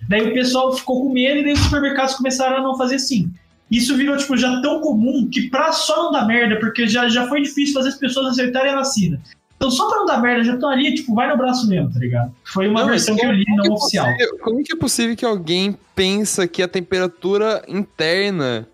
Daí 0.09 0.28
o 0.31 0.35
pessoal 0.35 0.75
ficou 0.76 1.02
com 1.02 1.12
medo 1.12 1.38
e 1.40 1.45
daí 1.45 1.52
os 1.52 1.61
supermercados 1.61 2.14
começaram 2.16 2.57
a 2.57 2.61
não 2.61 2.76
fazer 2.76 2.97
assim. 2.97 3.31
Isso 3.71 3.97
virou, 3.97 4.16
tipo, 4.16 4.37
já 4.37 4.61
tão 4.61 4.81
comum 4.81 5.28
que 5.33 5.49
pra 5.49 5.73
só 5.73 6.04
não 6.04 6.12
dar 6.12 6.26
merda, 6.26 6.59
porque 6.61 6.87
já, 6.87 7.09
já 7.09 7.26
foi 7.28 7.40
difícil 7.42 7.73
fazer 7.73 7.88
as 7.90 7.95
pessoas 7.97 8.26
acertarem 8.33 8.73
a 8.73 8.76
vacina. 8.76 9.21
Então, 9.57 9.71
só 9.71 9.88
pra 9.88 9.99
não 9.99 10.07
dar 10.07 10.21
merda, 10.21 10.42
já 10.42 10.54
estão 10.54 10.69
ali, 10.69 10.92
tipo, 10.92 11.14
vai 11.14 11.28
no 11.31 11.37
braço 11.38 11.69
mesmo, 11.69 11.90
tá 11.92 12.00
ligado? 12.00 12.33
Foi 12.45 12.69
uma 12.69 12.81
Não, 12.81 12.88
versão 12.88 13.14
que 13.16 13.25
eu 13.25 13.31
li, 13.31 13.45
que 13.45 13.54
não 13.54 13.64
é 13.64 13.71
oficial. 13.71 14.07
possível- 14.12 14.38
como 14.42 14.64
que 14.64 14.73
é 14.73 14.76
possível 14.76 15.16
que 15.16 15.25
alguém 15.25 15.78
pensa 15.95 16.49
que 16.49 16.62
a 16.64 16.69
temperatura 16.69 17.62
interna 17.69 18.66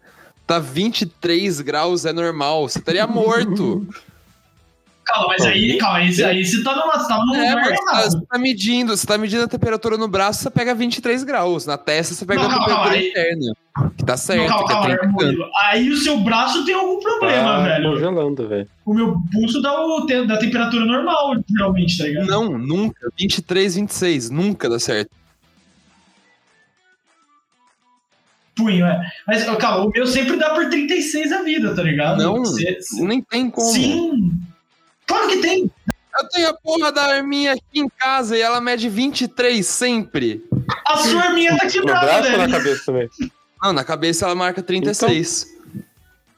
tá 0.46 0.58
23 0.58 1.60
graus 1.60 2.06
é 2.06 2.12
normal? 2.12 2.66
Você 2.68 2.78
estaria 2.78 3.06
morto. 3.06 3.86
Calma, 5.10 5.28
mas 5.28 5.46
aí, 5.46 5.78
calma, 5.78 5.98
aí, 5.98 6.22
aí 6.24 6.44
você 6.44 6.62
tá 6.62 6.76
numa, 6.76 6.92
você 6.98 7.08
tava 7.08 7.24
num 7.24 7.34
é, 7.34 7.48
lugar 7.48 7.54
mas 7.54 7.68
você 7.78 7.84
tá, 7.84 7.92
errado. 7.92 8.10
você 8.10 8.26
tá 8.26 8.38
medindo, 8.38 8.94
você 8.96 9.06
tá 9.06 9.16
medindo 9.16 9.42
a 9.44 9.48
temperatura 9.48 9.96
no 9.96 10.06
braço, 10.06 10.42
você 10.42 10.50
pega 10.50 10.74
23 10.74 11.24
graus. 11.24 11.64
Na 11.64 11.78
testa, 11.78 12.14
você 12.14 12.26
pega 12.26 12.42
Não, 12.42 12.48
a 12.48 12.50
calma, 12.50 12.66
temperatura 12.66 12.90
calma, 12.94 13.02
aí- 13.02 13.08
interna. 13.08 13.52
Que 13.96 14.04
tá 14.04 14.16
certo, 14.18 14.40
Não, 14.40 14.48
calma, 14.48 14.66
que 14.66 14.72
é 14.72 14.74
calma, 14.74 14.86
30 14.88 15.00
tanto. 15.00 15.12
Murilo. 15.14 15.50
Aí 15.64 15.88
o 15.90 15.96
seu 15.96 16.18
braço 16.20 16.64
tem 16.66 16.74
algum 16.74 17.00
problema, 17.00 17.42
tá 17.52 17.62
velho. 17.64 17.92
congelando, 17.92 18.48
velho. 18.48 18.68
O 18.84 18.92
meu 18.92 19.16
pulso 19.32 19.62
dá, 19.62 19.80
o, 19.80 20.06
dá 20.26 20.36
temperatura 20.36 20.84
normal, 20.84 21.36
geralmente, 21.48 21.96
tá 21.96 22.04
ligado? 22.04 22.26
Não, 22.26 22.58
nunca. 22.58 23.10
23, 23.18 23.76
26, 23.76 24.28
nunca 24.30 24.68
dá 24.68 24.78
certo. 24.78 25.10
Punho, 28.56 28.84
é. 28.84 29.10
Mas, 29.26 29.44
calma, 29.56 29.86
o 29.86 29.90
meu 29.90 30.06
sempre 30.06 30.36
dá 30.36 30.50
por 30.50 30.68
36 30.68 31.30
a 31.32 31.42
vida, 31.42 31.74
tá 31.74 31.82
ligado? 31.82 32.18
Não, 32.22 32.44
Cê- 32.44 32.78
cê- 32.80 33.00
Nem 33.02 33.22
tem 33.22 33.48
como. 33.48 33.68
Sim. 33.72 34.32
Claro 35.08 35.28
que 35.28 35.38
tem. 35.38 35.70
Eu 36.20 36.28
tenho 36.30 36.48
a 36.48 36.54
porra 36.54 36.92
da 36.92 37.02
arminha 37.04 37.52
aqui 37.54 37.80
em 37.80 37.88
casa 37.88 38.36
e 38.36 38.40
ela 38.40 38.60
mede 38.60 38.88
23 38.88 39.64
sempre. 39.66 40.44
A 40.86 40.96
sua 40.98 41.22
arminha 41.22 41.56
tá 41.56 41.64
No 41.66 41.70
quebrada, 41.72 42.06
braço 42.06 42.24
ou 42.26 42.30
na 42.32 42.38
velho. 42.38 42.52
cabeça 42.52 42.82
também? 42.86 43.08
Não, 43.62 43.72
na 43.72 43.84
cabeça 43.84 44.24
ela 44.24 44.34
marca 44.34 44.62
36. 44.62 45.46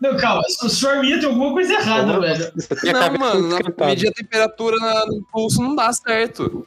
Não, 0.01 0.17
calma, 0.17 0.43
a 0.63 0.69
sua 0.69 0.93
arminha 0.93 1.19
tem 1.19 1.29
alguma 1.29 1.53
coisa 1.53 1.75
errada, 1.75 2.13
Não, 2.15 2.21
velho. 2.21 2.53
Não, 2.93 3.19
mano, 3.19 3.59
medir 3.87 4.09
a 4.09 4.13
temperatura 4.13 4.77
na- 4.79 5.07
no 5.07 5.23
pulso 5.33 5.61
não 5.63 5.75
dá 5.75 5.93
certo. 5.93 6.67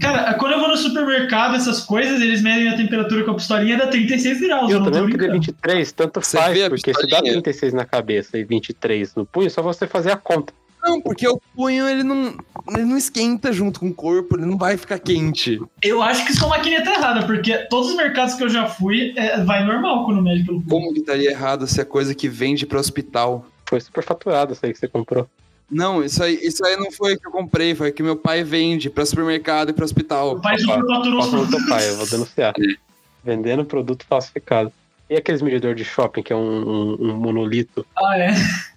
Cara, 0.00 0.34
quando 0.34 0.52
eu 0.52 0.60
vou 0.60 0.68
no 0.68 0.76
supermercado, 0.76 1.56
essas 1.56 1.80
coisas, 1.80 2.20
eles 2.20 2.40
medem 2.42 2.68
a 2.68 2.76
temperatura 2.76 3.24
com 3.24 3.32
a 3.32 3.34
pistolinha 3.34 3.76
dá 3.76 3.88
36 3.88 4.40
graus. 4.40 4.70
Eu 4.70 4.78
não 4.78 4.86
tô 4.86 4.92
também 4.92 5.10
queria 5.10 5.28
brincando. 5.28 5.46
23, 5.46 5.92
tanto 5.92 6.20
Você 6.22 6.36
faz, 6.38 6.68
porque 6.68 6.94
se 6.94 7.00
dá 7.00 7.06
pistolinha? 7.08 7.32
36 7.32 7.72
na 7.74 7.84
cabeça 7.84 8.38
e 8.38 8.44
23 8.44 9.14
no 9.16 9.26
punho, 9.26 9.48
é 9.48 9.50
só 9.50 9.62
você 9.62 9.86
fazer 9.86 10.12
a 10.12 10.16
conta. 10.16 10.52
Não, 10.82 11.00
porque 11.00 11.28
o 11.28 11.40
punho 11.54 11.88
ele 11.88 12.02
não, 12.02 12.34
ele 12.68 12.84
não 12.84 12.96
esquenta 12.96 13.52
junto 13.52 13.80
com 13.80 13.88
o 13.88 13.94
corpo, 13.94 14.36
ele 14.36 14.46
não 14.46 14.56
vai 14.56 14.76
ficar 14.76 14.98
quente. 14.98 15.60
Eu 15.82 16.02
acho 16.02 16.24
que 16.26 16.34
sua 16.34 16.48
máquina 16.48 16.82
tá 16.82 16.94
errada, 16.94 17.26
porque 17.26 17.58
todos 17.68 17.90
os 17.90 17.96
mercados 17.96 18.34
que 18.34 18.42
eu 18.42 18.48
já 18.48 18.66
fui, 18.66 19.12
é, 19.16 19.42
vai 19.42 19.64
normal 19.64 20.04
quando 20.04 20.22
mede 20.22 20.44
pelo 20.44 20.60
punho. 20.60 20.70
Como 20.70 20.92
que 20.92 21.00
estaria 21.00 21.30
errado 21.30 21.66
se 21.66 21.80
é 21.80 21.84
coisa 21.84 22.14
que 22.14 22.28
vende 22.28 22.66
para 22.66 22.80
hospital? 22.80 23.46
Foi 23.68 23.80
super 23.80 24.02
faturado 24.02 24.52
isso 24.52 24.64
aí 24.64 24.72
que 24.72 24.78
você 24.78 24.88
comprou. 24.88 25.28
Não, 25.70 26.02
isso 26.02 26.22
aí, 26.22 26.34
isso 26.42 26.64
aí 26.64 26.76
não 26.76 26.90
foi 26.90 27.16
que 27.16 27.26
eu 27.26 27.30
comprei, 27.30 27.74
foi 27.74 27.92
que 27.92 28.02
meu 28.02 28.16
pai 28.16 28.42
vende 28.42 28.90
para 28.90 29.06
supermercado 29.06 29.70
e 29.70 29.72
para 29.72 29.82
O 29.82 29.84
hospital. 29.84 30.40
pai 30.40 30.56
Opa, 30.60 30.80
Posso 30.80 31.36
no 31.36 31.48
teu 31.48 31.66
pai, 31.68 31.88
eu 31.88 31.96
vou 31.96 32.06
denunciar. 32.06 32.52
Vendendo 33.22 33.64
produto 33.64 34.04
falsificado. 34.08 34.72
E 35.10 35.16
aqueles 35.16 35.42
medidor 35.42 35.74
de 35.74 35.84
shopping, 35.84 36.22
que 36.22 36.32
é 36.32 36.36
um, 36.36 36.40
um- 36.68 37.10
um 37.10 37.16
monolito? 37.16 37.84
Ah, 37.98 38.16
é. 38.16 38.30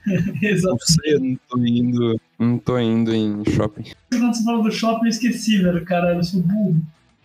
Exato. 0.42 0.74
Não 0.74 0.80
sei, 0.80 1.14
eu 1.14 1.20
não 1.20 1.38
tô 1.48 1.58
indo, 1.60 2.22
não 2.40 2.58
tô 2.58 2.80
indo 2.80 3.14
em 3.14 3.44
shopping. 3.52 3.84
Quando 4.12 4.36
você 4.36 4.44
falou 4.44 4.64
do 4.64 4.72
shopping, 4.72 5.06
eu 5.06 5.10
esqueci, 5.10 5.62
velho. 5.62 5.86
Cara, 5.86 6.16
eu 6.16 6.24
sou 6.24 6.42
burro. 6.42 6.76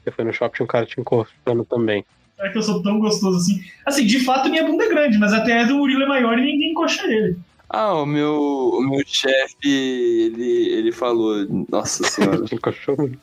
Você 0.05 0.11
foi 0.11 0.25
no 0.27 0.33
shopping 0.33 0.59
e 0.61 0.65
um 0.65 0.67
cara 0.67 0.85
te 0.85 1.00
encostando 1.00 1.65
também. 1.65 2.05
Será 2.37 2.53
que 2.53 2.59
eu 2.59 2.62
sou 2.62 2.83
tão 2.83 3.00
gostoso 3.00 3.38
assim? 3.38 3.65
Assim, 3.87 4.05
de 4.07 4.21
fato, 4.21 4.49
minha 4.50 4.65
bunda 4.65 4.85
é 4.85 4.88
grande, 4.88 5.17
mas 5.19 5.33
até 5.33 5.59
a 5.61 5.65
do 5.65 5.77
Murilo 5.77 6.03
é 6.03 6.07
maior 6.07 6.38
e 6.38 6.43
ninguém 6.43 6.71
encoxa 6.73 7.03
ele. 7.11 7.38
Ah, 7.71 7.95
o 7.95 8.07
meu, 8.07 8.35
o 8.75 8.81
meu 8.83 9.03
chefe, 9.07 9.57
ele, 9.69 10.69
ele 10.71 10.93
falou, 10.93 11.47
nossa 11.71 12.05
senhora. 12.05 12.45
Te 12.45 12.55
encoxou 12.57 12.97
muito. 12.97 13.19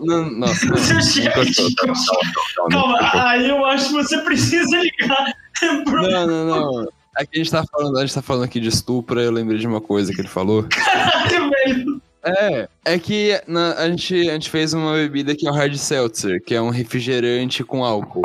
Não, 0.00 0.30
nossa, 0.30 0.66
não, 0.66 0.76
não, 1.86 2.68
Calma, 2.70 2.98
aí 3.14 3.48
eu 3.48 3.64
acho 3.64 3.86
que 3.88 3.92
você 3.94 4.18
precisa 4.18 4.76
ligar 4.78 5.34
pro 5.84 6.02
Não, 6.02 6.26
não, 6.26 6.46
não. 6.46 6.88
Aqui 7.14 7.30
a 7.34 7.38
gente 7.38 7.50
tá 7.50 7.64
falando, 7.70 7.98
a 7.98 8.00
gente 8.00 8.14
tá 8.14 8.22
falando 8.22 8.44
aqui 8.44 8.58
de 8.58 8.68
estupro, 8.68 9.20
eu 9.20 9.30
lembrei 9.30 9.58
de 9.58 9.66
uma 9.66 9.80
coisa 9.80 10.12
que 10.14 10.20
ele 10.20 10.28
falou. 10.28 10.64
caralho, 10.64 11.50
velho. 11.50 12.02
É, 12.24 12.68
é 12.84 12.98
que 12.98 13.40
na- 13.46 13.74
a, 13.74 13.88
gente, 13.90 14.14
a 14.30 14.32
gente 14.34 14.48
fez 14.48 14.72
uma 14.72 14.94
bebida 14.94 15.34
que 15.34 15.46
é 15.46 15.50
o 15.50 15.54
hard 15.54 15.74
seltzer, 15.76 16.42
que 16.42 16.54
é 16.54 16.62
um 16.62 16.70
refrigerante 16.70 17.64
com 17.64 17.84
álcool. 17.84 18.22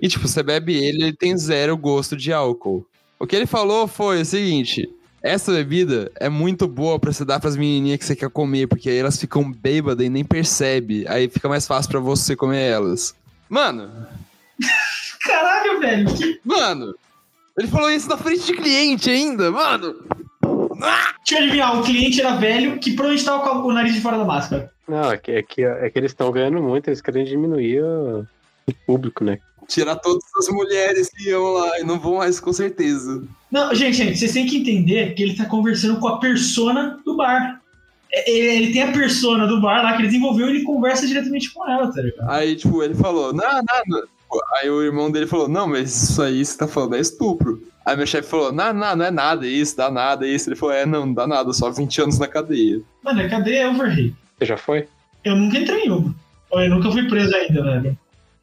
E 0.00 0.08
tipo, 0.08 0.26
você 0.26 0.42
bebe 0.42 0.74
ele, 0.74 1.02
ele 1.02 1.12
tem 1.12 1.36
zero 1.36 1.76
gosto 1.76 2.16
de 2.16 2.32
álcool. 2.32 2.86
O 3.18 3.26
que 3.26 3.36
ele 3.36 3.46
falou 3.46 3.86
foi 3.86 4.22
o 4.22 4.24
seguinte: 4.24 4.88
essa 5.22 5.52
bebida 5.52 6.10
é 6.16 6.28
muito 6.28 6.66
boa 6.66 6.98
pra 6.98 7.12
você 7.12 7.24
dar 7.24 7.40
pras 7.40 7.56
menininhas 7.56 7.98
que 7.98 8.04
você 8.04 8.16
quer 8.16 8.30
comer, 8.30 8.66
porque 8.66 8.90
aí 8.90 8.98
elas 8.98 9.18
ficam 9.18 9.50
bêbadas 9.50 10.04
e 10.04 10.10
nem 10.10 10.24
percebe. 10.24 11.04
Aí 11.08 11.28
fica 11.28 11.48
mais 11.48 11.66
fácil 11.66 11.90
pra 11.90 12.00
você 12.00 12.34
comer 12.34 12.70
elas. 12.70 13.14
Mano, 13.48 13.90
Caralho, 15.24 15.80
velho. 15.80 16.14
Que... 16.14 16.40
mano, 16.44 16.94
ele 17.56 17.68
falou 17.68 17.90
isso 17.90 18.08
na 18.08 18.16
frente 18.16 18.46
de 18.46 18.54
cliente 18.54 19.10
ainda, 19.10 19.50
mano. 19.50 19.94
Deixa 21.18 21.34
eu 21.34 21.38
adivinhar, 21.38 21.78
o 21.78 21.84
cliente 21.84 22.20
era 22.20 22.36
velho 22.36 22.78
que 22.78 22.92
provavelmente 22.92 23.24
tava 23.24 23.62
com 23.62 23.68
o 23.68 23.72
nariz 23.72 23.94
de 23.94 24.00
fora 24.00 24.18
da 24.18 24.24
máscara. 24.24 24.72
Não, 24.88 25.12
é 25.12 25.16
que, 25.16 25.30
é 25.30 25.42
que, 25.42 25.62
é 25.62 25.90
que 25.90 25.98
eles 25.98 26.10
estão 26.10 26.32
ganhando 26.32 26.60
muito, 26.60 26.88
eles 26.88 27.00
querem 27.00 27.24
diminuir 27.24 27.82
o, 27.82 28.26
o 28.66 28.74
público, 28.86 29.22
né? 29.22 29.38
Tirar 29.68 29.96
todas 29.96 30.24
as 30.38 30.48
mulheres 30.48 31.08
que 31.08 31.28
iam 31.28 31.52
lá 31.52 31.78
e 31.80 31.84
não 31.84 31.98
vão 31.98 32.16
mais 32.16 32.40
com 32.40 32.52
certeza. 32.52 33.22
Não, 33.50 33.74
gente, 33.74 33.96
gente, 33.96 34.18
vocês 34.18 34.32
têm 34.32 34.46
que 34.46 34.58
entender 34.58 35.14
que 35.14 35.22
ele 35.22 35.36
tá 35.36 35.44
conversando 35.44 35.98
com 36.00 36.08
a 36.08 36.18
persona 36.18 36.98
do 37.04 37.16
bar. 37.16 37.60
É, 38.12 38.30
Ele, 38.30 38.64
ele 38.64 38.72
tem 38.72 38.82
a 38.82 38.92
persona 38.92 39.46
do 39.46 39.60
bar 39.60 39.82
lá 39.82 39.92
que 39.92 40.02
ele 40.02 40.08
desenvolveu 40.08 40.48
e 40.48 40.56
ele 40.56 40.64
conversa 40.64 41.06
diretamente 41.06 41.52
com 41.52 41.68
ela, 41.68 41.90
tá 41.92 42.02
ligado? 42.02 42.30
Aí, 42.30 42.56
tipo, 42.56 42.82
ele 42.82 42.94
falou, 42.94 43.32
não, 43.32 43.42
nada. 43.42 44.08
Aí 44.60 44.70
o 44.70 44.82
irmão 44.82 45.10
dele 45.10 45.26
falou, 45.26 45.48
não, 45.48 45.66
mas 45.66 46.10
isso 46.10 46.22
aí 46.22 46.44
você 46.44 46.56
tá 46.56 46.66
falando 46.66 46.96
é 46.96 47.00
estupro. 47.00 47.62
Aí 47.84 47.96
meu 47.96 48.06
chefe 48.06 48.28
falou, 48.28 48.52
não, 48.52 48.72
não, 48.72 48.96
não 48.96 49.04
é 49.04 49.10
nada 49.10 49.46
isso, 49.46 49.76
dá 49.76 49.90
nada 49.90 50.26
isso. 50.26 50.48
Ele 50.48 50.56
falou, 50.56 50.74
é, 50.74 50.86
não, 50.86 51.06
não 51.06 51.14
dá 51.14 51.26
nada, 51.26 51.52
só 51.52 51.70
20 51.70 52.02
anos 52.02 52.18
na 52.18 52.28
cadeia. 52.28 52.80
Mano, 53.02 53.28
cadê 53.28 53.56
é 53.56 53.68
overrate? 53.68 54.14
Você 54.38 54.46
já 54.46 54.56
foi? 54.56 54.86
Eu 55.24 55.36
nunca 55.36 55.58
entrei 55.58 55.84
em 55.84 55.90
uma. 55.90 56.14
Eu 56.52 56.70
nunca 56.70 56.90
fui 56.90 57.08
preso 57.08 57.34
ainda, 57.34 57.62
velho. 57.62 57.98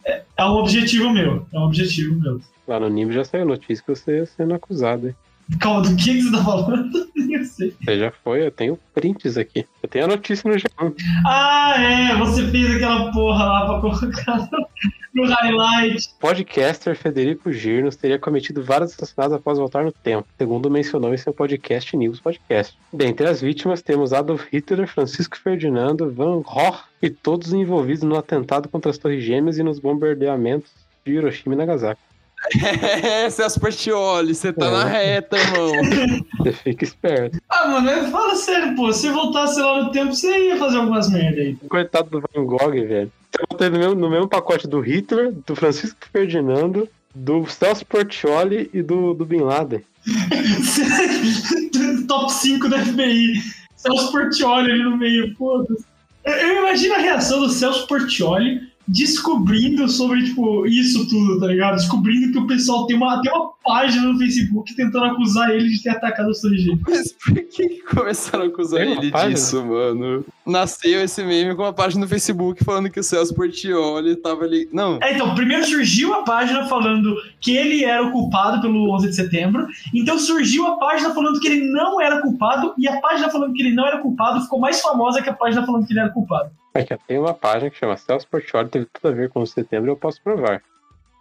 É, 0.06 0.24
é 0.38 0.46
um 0.46 0.58
objetivo 0.58 1.10
meu. 1.10 1.46
É 1.53 1.60
um 1.60 1.63
objetivo 1.63 2.15
meu. 2.20 2.41
Lá 2.68 2.79
no 2.79 2.89
Nimbo 2.89 3.12
já 3.12 3.24
saiu 3.24 3.46
notícia 3.46 3.84
que 3.84 3.96
você 3.96 4.25
sendo 4.25 4.53
acusado, 4.53 5.08
hein? 5.08 5.15
Calma, 5.58 5.82
do 5.82 5.96
que, 5.96 6.13
que 6.13 6.22
você 6.22 6.32
tá 6.32 6.44
falando? 6.44 7.10
Você 7.39 8.00
já 8.00 8.12
foi, 8.12 8.46
eu 8.46 8.51
tenho 8.51 8.79
prints 8.94 9.38
aqui. 9.38 9.65
Eu 9.82 9.89
tenho 9.89 10.06
a 10.06 10.08
notícia 10.08 10.50
no 10.50 10.56
G1. 10.56 10.96
Ah, 11.25 11.75
é, 11.77 12.15
você 12.18 12.48
fez 12.50 12.75
aquela 12.75 13.12
porra 13.12 13.46
lá 13.46 13.79
pra 13.79 13.82
colocar 13.82 14.50
no, 14.51 14.68
no 15.24 15.34
highlight. 15.34 16.10
Podcaster 16.20 16.96
Federico 16.96 17.51
Girnos 17.51 17.96
teria 17.96 18.18
cometido 18.18 18.63
vários 18.63 18.94
assassinatos 18.94 19.34
após 19.34 19.58
voltar 19.58 19.84
no 19.84 19.91
tempo, 19.91 20.27
segundo 20.38 20.70
mencionou 20.70 21.13
em 21.13 21.18
seu 21.18 21.34
podcast 21.34 21.96
News 21.96 22.20
Podcast. 22.20 22.77
Dentre 22.91 23.27
as 23.27 23.41
vítimas 23.41 23.82
temos 23.82 24.13
Adolf 24.13 24.46
Hitler, 24.51 24.88
Francisco 24.88 25.38
Ferdinando, 25.38 26.12
Van 26.12 26.41
Gogh 26.41 26.79
e 27.01 27.10
todos 27.10 27.53
envolvidos 27.53 28.03
no 28.03 28.18
atentado 28.18 28.70
contra 28.70 28.91
as 28.91 28.98
Torres 28.98 29.24
Gêmeas 29.24 29.58
e 29.58 29.63
nos 29.63 29.79
bombardeamentos 29.79 30.72
de 31.06 31.13
Hiroshima 31.13 31.53
e 31.56 31.58
Nagasaki. 31.58 32.09
É, 33.03 33.29
Celso 33.29 33.60
Portioli, 33.60 34.34
você 34.34 34.53
tá 34.53 34.67
É. 34.67 34.72
na 34.72 34.86
reta, 34.86 35.38
irmão. 35.38 35.72
Você 36.39 36.53
fica 36.53 36.84
esperto. 36.86 37.38
Ah, 37.50 37.67
mano, 37.67 37.89
é- 37.89 38.10
fala 38.10 38.34
sério, 38.36 38.74
pô. 38.75 38.91
Se 38.93 39.10
voltasse 39.10 39.60
lá 39.60 39.84
no 39.84 39.91
tempo, 39.91 40.13
você 40.15 40.48
ia 40.48 40.58
fazer 40.58 40.77
algumas 40.77 41.10
merda 41.10 41.41
aí. 41.41 41.55
Coitado 41.67 42.10
do 42.10 42.22
Van 42.22 42.46
Gogh, 42.46 42.72
velho. 42.72 43.12
Você 43.31 43.43
botei 43.50 43.69
no 43.69 43.77
mesmo, 43.77 43.96
no 43.96 44.10
mesmo 44.10 44.27
pacote 44.29 44.67
do 44.67 44.79
Hitler, 44.79 45.34
do 45.46 45.55
Francisco 45.55 45.98
Ferdinando, 46.12 46.88
do 47.13 47.46
Celso 47.48 47.86
Portioli 47.86 48.69
e 48.74 48.81
do, 48.81 49.13
do 49.13 49.25
Bin 49.25 49.41
Laden. 49.41 49.81
Top 52.08 52.31
5 52.31 52.69
da 52.69 52.79
FBI. 52.86 53.34
Celso 53.75 54.12
Portioli 54.12 54.72
ali 54.72 54.84
no 54.84 54.98
meio, 54.98 55.36
foda-se. 55.36 55.84
Eu, 56.24 56.34
eu 56.34 56.60
imagino 56.60 56.96
a 56.96 57.00
reação 57.00 57.39
do 57.41 57.50
Celso 57.50 57.86
Portioli 57.88 58.62
descobrindo 58.89 59.88
sobre, 59.88 60.24
tipo, 60.24 60.65
isso 60.65 61.08
tudo, 61.08 61.39
tá 61.39 61.46
ligado? 61.46 61.75
Descobrindo 61.75 62.31
que 62.31 62.39
o 62.39 62.48
pessoal 62.48 62.88
tem 62.88 62.98
uma, 62.98 63.22
tem 63.22 63.31
uma 63.31 63.51
página 63.63 64.12
no 64.12 64.17
Facebook 64.17 64.75
tentando 64.75 65.05
acusar 65.05 65.51
ele 65.51 65.69
de 65.69 65.84
ter 65.84 65.91
atacado 65.91 66.31
Torres 66.41 66.62
Gêmeas. 66.62 66.81
Mas 66.88 67.12
por 67.13 67.36
que 67.36 67.81
começaram 67.84 68.46
a 68.46 68.48
acusar 68.48 68.79
Tem 68.81 68.98
ele 68.98 69.12
disso, 69.12 69.63
mano? 69.63 70.25
Nasceu 70.43 71.03
esse 71.03 71.24
meme 71.24 71.55
com 71.55 71.62
uma 71.62 71.74
página 71.74 72.01
no 72.01 72.08
Facebook 72.08 72.63
falando 72.63 72.89
que 72.89 73.00
o 73.00 73.03
Celso 73.03 73.36
Portioli 73.36 74.15
tava 74.15 74.43
ali. 74.43 74.67
Não, 74.74 74.98
É, 75.03 75.13
então, 75.13 75.36
primeiro 75.36 75.63
surgiu 75.65 76.13
a 76.15 76.24
página 76.24 76.65
falando 76.65 77.15
que 77.39 77.55
ele 77.55 77.84
era 77.84 78.03
o 78.03 78.12
culpado 78.12 78.60
pelo 78.60 78.91
11 78.96 79.10
de 79.10 79.15
setembro. 79.15 79.67
Então 79.93 80.17
surgiu 80.17 80.65
a 80.65 80.77
página 80.77 81.13
falando 81.13 81.39
que 81.39 81.48
ele 81.48 81.72
não 81.72 82.01
era 82.01 82.19
culpado. 82.22 82.74
E 82.75 82.88
a 82.88 83.00
página 83.00 83.29
falando 83.29 83.53
que 83.53 83.62
ele 83.62 83.75
não 83.75 83.86
era 83.86 84.00
culpado 84.00 84.41
ficou 84.41 84.60
mais 84.60 84.81
famosa 84.81 85.22
que 85.22 85.29
a 85.29 85.34
página 85.34 85.63
falando 85.63 85.86
que 85.86 85.93
ele 85.93 86.00
era 86.00 86.10
culpado. 86.10 86.50
Aqui, 86.74 86.94
ó, 86.94 86.98
tem 87.08 87.18
uma 87.18 87.34
página 87.34 87.70
que 87.70 87.78
chama 87.78 87.98
Celso 87.98 88.28
Portioli, 88.28 88.70
teve 88.70 88.86
tudo 88.86 89.08
a 89.12 89.16
ver 89.16 89.30
com 89.30 89.42
o 89.42 89.48
setembro, 89.48 89.92
eu 89.92 89.98
posso 89.98 90.22
provar. 90.22 90.62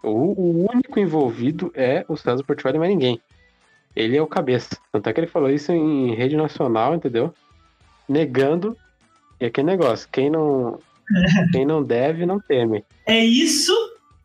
O, 0.03 0.09
o 0.09 0.71
único 0.71 0.99
envolvido 0.99 1.71
é 1.75 2.05
o 2.07 2.15
Celso 2.15 2.43
Portioli 2.43 2.77
e 2.77 2.79
mais 2.79 2.91
ninguém. 2.91 3.21
Ele 3.95 4.15
é 4.15 4.21
o 4.21 4.27
cabeça. 4.27 4.77
Tanto 4.91 5.09
é 5.09 5.13
que 5.13 5.19
ele 5.19 5.27
falou 5.27 5.49
isso 5.49 5.71
em 5.71 6.15
rede 6.15 6.37
nacional, 6.37 6.95
entendeu? 6.95 7.33
Negando. 8.07 8.77
E 9.39 9.45
aquele 9.45 9.67
negócio, 9.67 10.07
quem 10.11 10.29
não, 10.29 10.79
quem 11.51 11.65
não 11.65 11.83
deve, 11.83 12.25
não 12.25 12.39
teme. 12.39 12.85
É 13.05 13.23
isso 13.23 13.73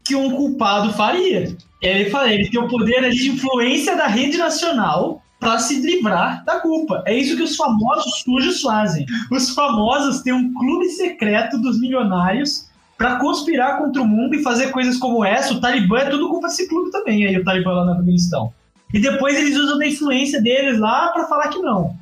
que 0.05 0.15
um 0.15 0.37
culpado 0.37 0.93
faria. 0.93 1.57
Ele 1.81 2.11
fala, 2.11 2.33
ele 2.33 2.51
tem 2.51 2.61
o 2.61 2.69
poder 2.69 2.99
ali 2.99 3.17
de 3.17 3.31
influência 3.31 3.97
da 3.97 4.07
rede 4.07 4.37
nacional 4.37 5.24
para 5.45 5.59
se 5.59 5.79
livrar 5.79 6.43
da 6.43 6.59
culpa. 6.59 7.03
É 7.05 7.15
isso 7.15 7.37
que 7.37 7.43
os 7.43 7.55
famosos 7.55 8.23
sujos 8.23 8.63
fazem. 8.63 9.05
Os 9.31 9.51
famosos 9.51 10.23
têm 10.23 10.33
um 10.33 10.55
clube 10.55 10.89
secreto 10.89 11.59
dos 11.59 11.79
milionários 11.79 12.67
para 12.97 13.17
conspirar 13.17 13.77
contra 13.77 14.01
o 14.01 14.07
mundo 14.07 14.35
e 14.35 14.43
fazer 14.43 14.71
coisas 14.71 14.97
como 14.97 15.23
essa. 15.23 15.53
O 15.53 15.61
Talibã 15.61 15.99
é 15.99 16.09
tudo 16.09 16.31
culpa 16.31 16.49
desse 16.49 16.67
clube 16.67 16.91
também, 16.91 17.27
aí 17.27 17.37
o 17.37 17.45
Talibã 17.45 17.73
lá 17.73 17.85
no 17.85 17.93
Afeganistão. 17.93 18.55
E 18.95 18.99
depois 18.99 19.37
eles 19.37 19.55
usam 19.55 19.77
da 19.77 19.87
influência 19.87 20.41
deles 20.41 20.79
lá 20.81 21.09
para 21.09 21.27
falar 21.27 21.49
que 21.49 21.59
não. 21.59 21.95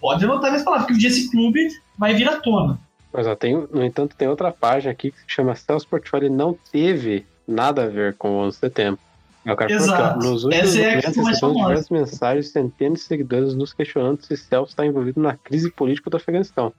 Pode 0.00 0.24
anotar 0.24 0.50
minhas 0.50 0.62
palavras, 0.62 0.86
que 0.86 0.94
um 0.94 0.98
dia 0.98 1.08
esse 1.08 1.28
clube 1.28 1.68
vai 1.98 2.14
vir 2.14 2.28
à 2.28 2.36
tona. 2.36 2.78
Mas 3.12 3.26
ó, 3.26 3.34
tem, 3.34 3.56
no 3.56 3.84
entanto, 3.84 4.14
tem 4.14 4.28
outra 4.28 4.52
página 4.52 4.92
aqui 4.92 5.10
que 5.10 5.18
se 5.18 5.24
chama 5.26 5.56
Celso 5.56 5.88
Portioli 5.88 6.30
não 6.30 6.56
teve 6.70 7.26
nada 7.44 7.84
a 7.84 7.88
ver 7.88 8.14
com 8.14 8.36
o 8.36 8.46
11 8.46 8.54
de 8.54 8.60
setembro. 8.60 9.00
Eu 9.48 9.56
quero 9.56 9.72
Exato. 9.72 10.18
nos 10.18 10.44
últimos 10.44 10.68
Essa 10.68 10.80
é 10.80 10.94
a 10.98 11.00
questão 11.02 11.24
mais 11.24 11.38
famosa. 11.40 11.86
mensagens 11.90 12.48
centenas 12.50 12.98
de 13.00 13.04
seguidores 13.06 13.54
nos 13.54 13.72
questionando 13.72 14.20
se 14.22 14.36
Celso 14.36 14.70
está 14.70 14.84
envolvido 14.86 15.20
na 15.20 15.36
crise 15.36 15.70
política 15.70 16.10
do 16.10 16.16
Afeganistão. 16.16 16.72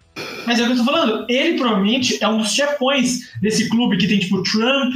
Mas 0.46 0.60
é 0.60 0.64
o 0.64 0.66
que 0.68 0.72
eu 0.74 0.78
tô 0.78 0.86
falando, 0.86 1.26
ele 1.30 1.58
provavelmente 1.58 2.18
é 2.24 2.28
um 2.28 2.38
dos 2.38 2.52
chefões 2.52 3.32
desse 3.42 3.68
clube 3.70 3.98
que 3.98 4.08
tem, 4.08 4.20
tipo, 4.20 4.42
Trump, 4.44 4.94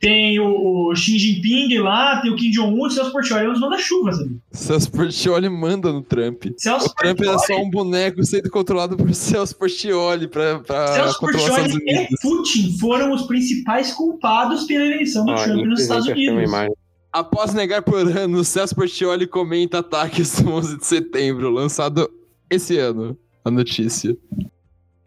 tem 0.00 0.40
o, 0.40 0.88
o 0.90 0.96
Xi 0.96 1.16
Jinping 1.16 1.78
lá, 1.78 2.20
tem 2.20 2.32
o 2.32 2.34
Kim 2.34 2.50
Jong-un, 2.50 2.86
o 2.86 2.90
Celso 2.90 3.12
Portioli 3.12 3.44
é 3.46 3.48
uns 3.48 3.60
manda-chuva, 3.60 4.12
sabe? 4.12 4.36
Celso 4.50 4.90
Portioli 4.90 5.48
manda 5.48 5.92
no 5.92 6.02
Trump. 6.02 6.42
Celso 6.56 6.86
O 6.88 6.94
Trump 6.94 7.20
é 7.20 7.24
Portioli- 7.24 7.46
só 7.46 7.56
um 7.64 7.70
boneco 7.70 8.24
sendo 8.24 8.50
controlado 8.50 8.96
por 8.96 9.14
Celso 9.14 9.56
Portioli 9.56 10.26
pra, 10.26 10.58
pra 10.58 10.88
Celso 10.94 11.20
Portioli 11.20 11.70
e 11.70 11.74
Unidos. 11.76 12.18
Putin 12.20 12.76
foram 12.80 13.12
os 13.12 13.22
principais 13.28 13.92
culpados 13.92 14.64
pela 14.64 14.84
eleição 14.84 15.24
do 15.24 15.30
Ó, 15.32 15.36
Trump 15.36 15.64
nos 15.66 15.80
Estados 15.82 16.08
achei 16.08 16.24
uma 16.28 16.32
Unidos. 16.38 16.50
imagem. 16.52 16.74
Após 17.12 17.52
negar 17.52 17.82
por 17.82 17.98
anos, 18.16 18.48
Celso 18.48 18.74
Portioli 18.74 19.26
comenta 19.26 19.80
ataques 19.80 20.40
do 20.40 20.50
11 20.50 20.78
de 20.78 20.86
setembro, 20.86 21.50
lançado 21.50 22.10
esse 22.48 22.78
ano, 22.78 23.18
a 23.44 23.50
notícia. 23.50 24.16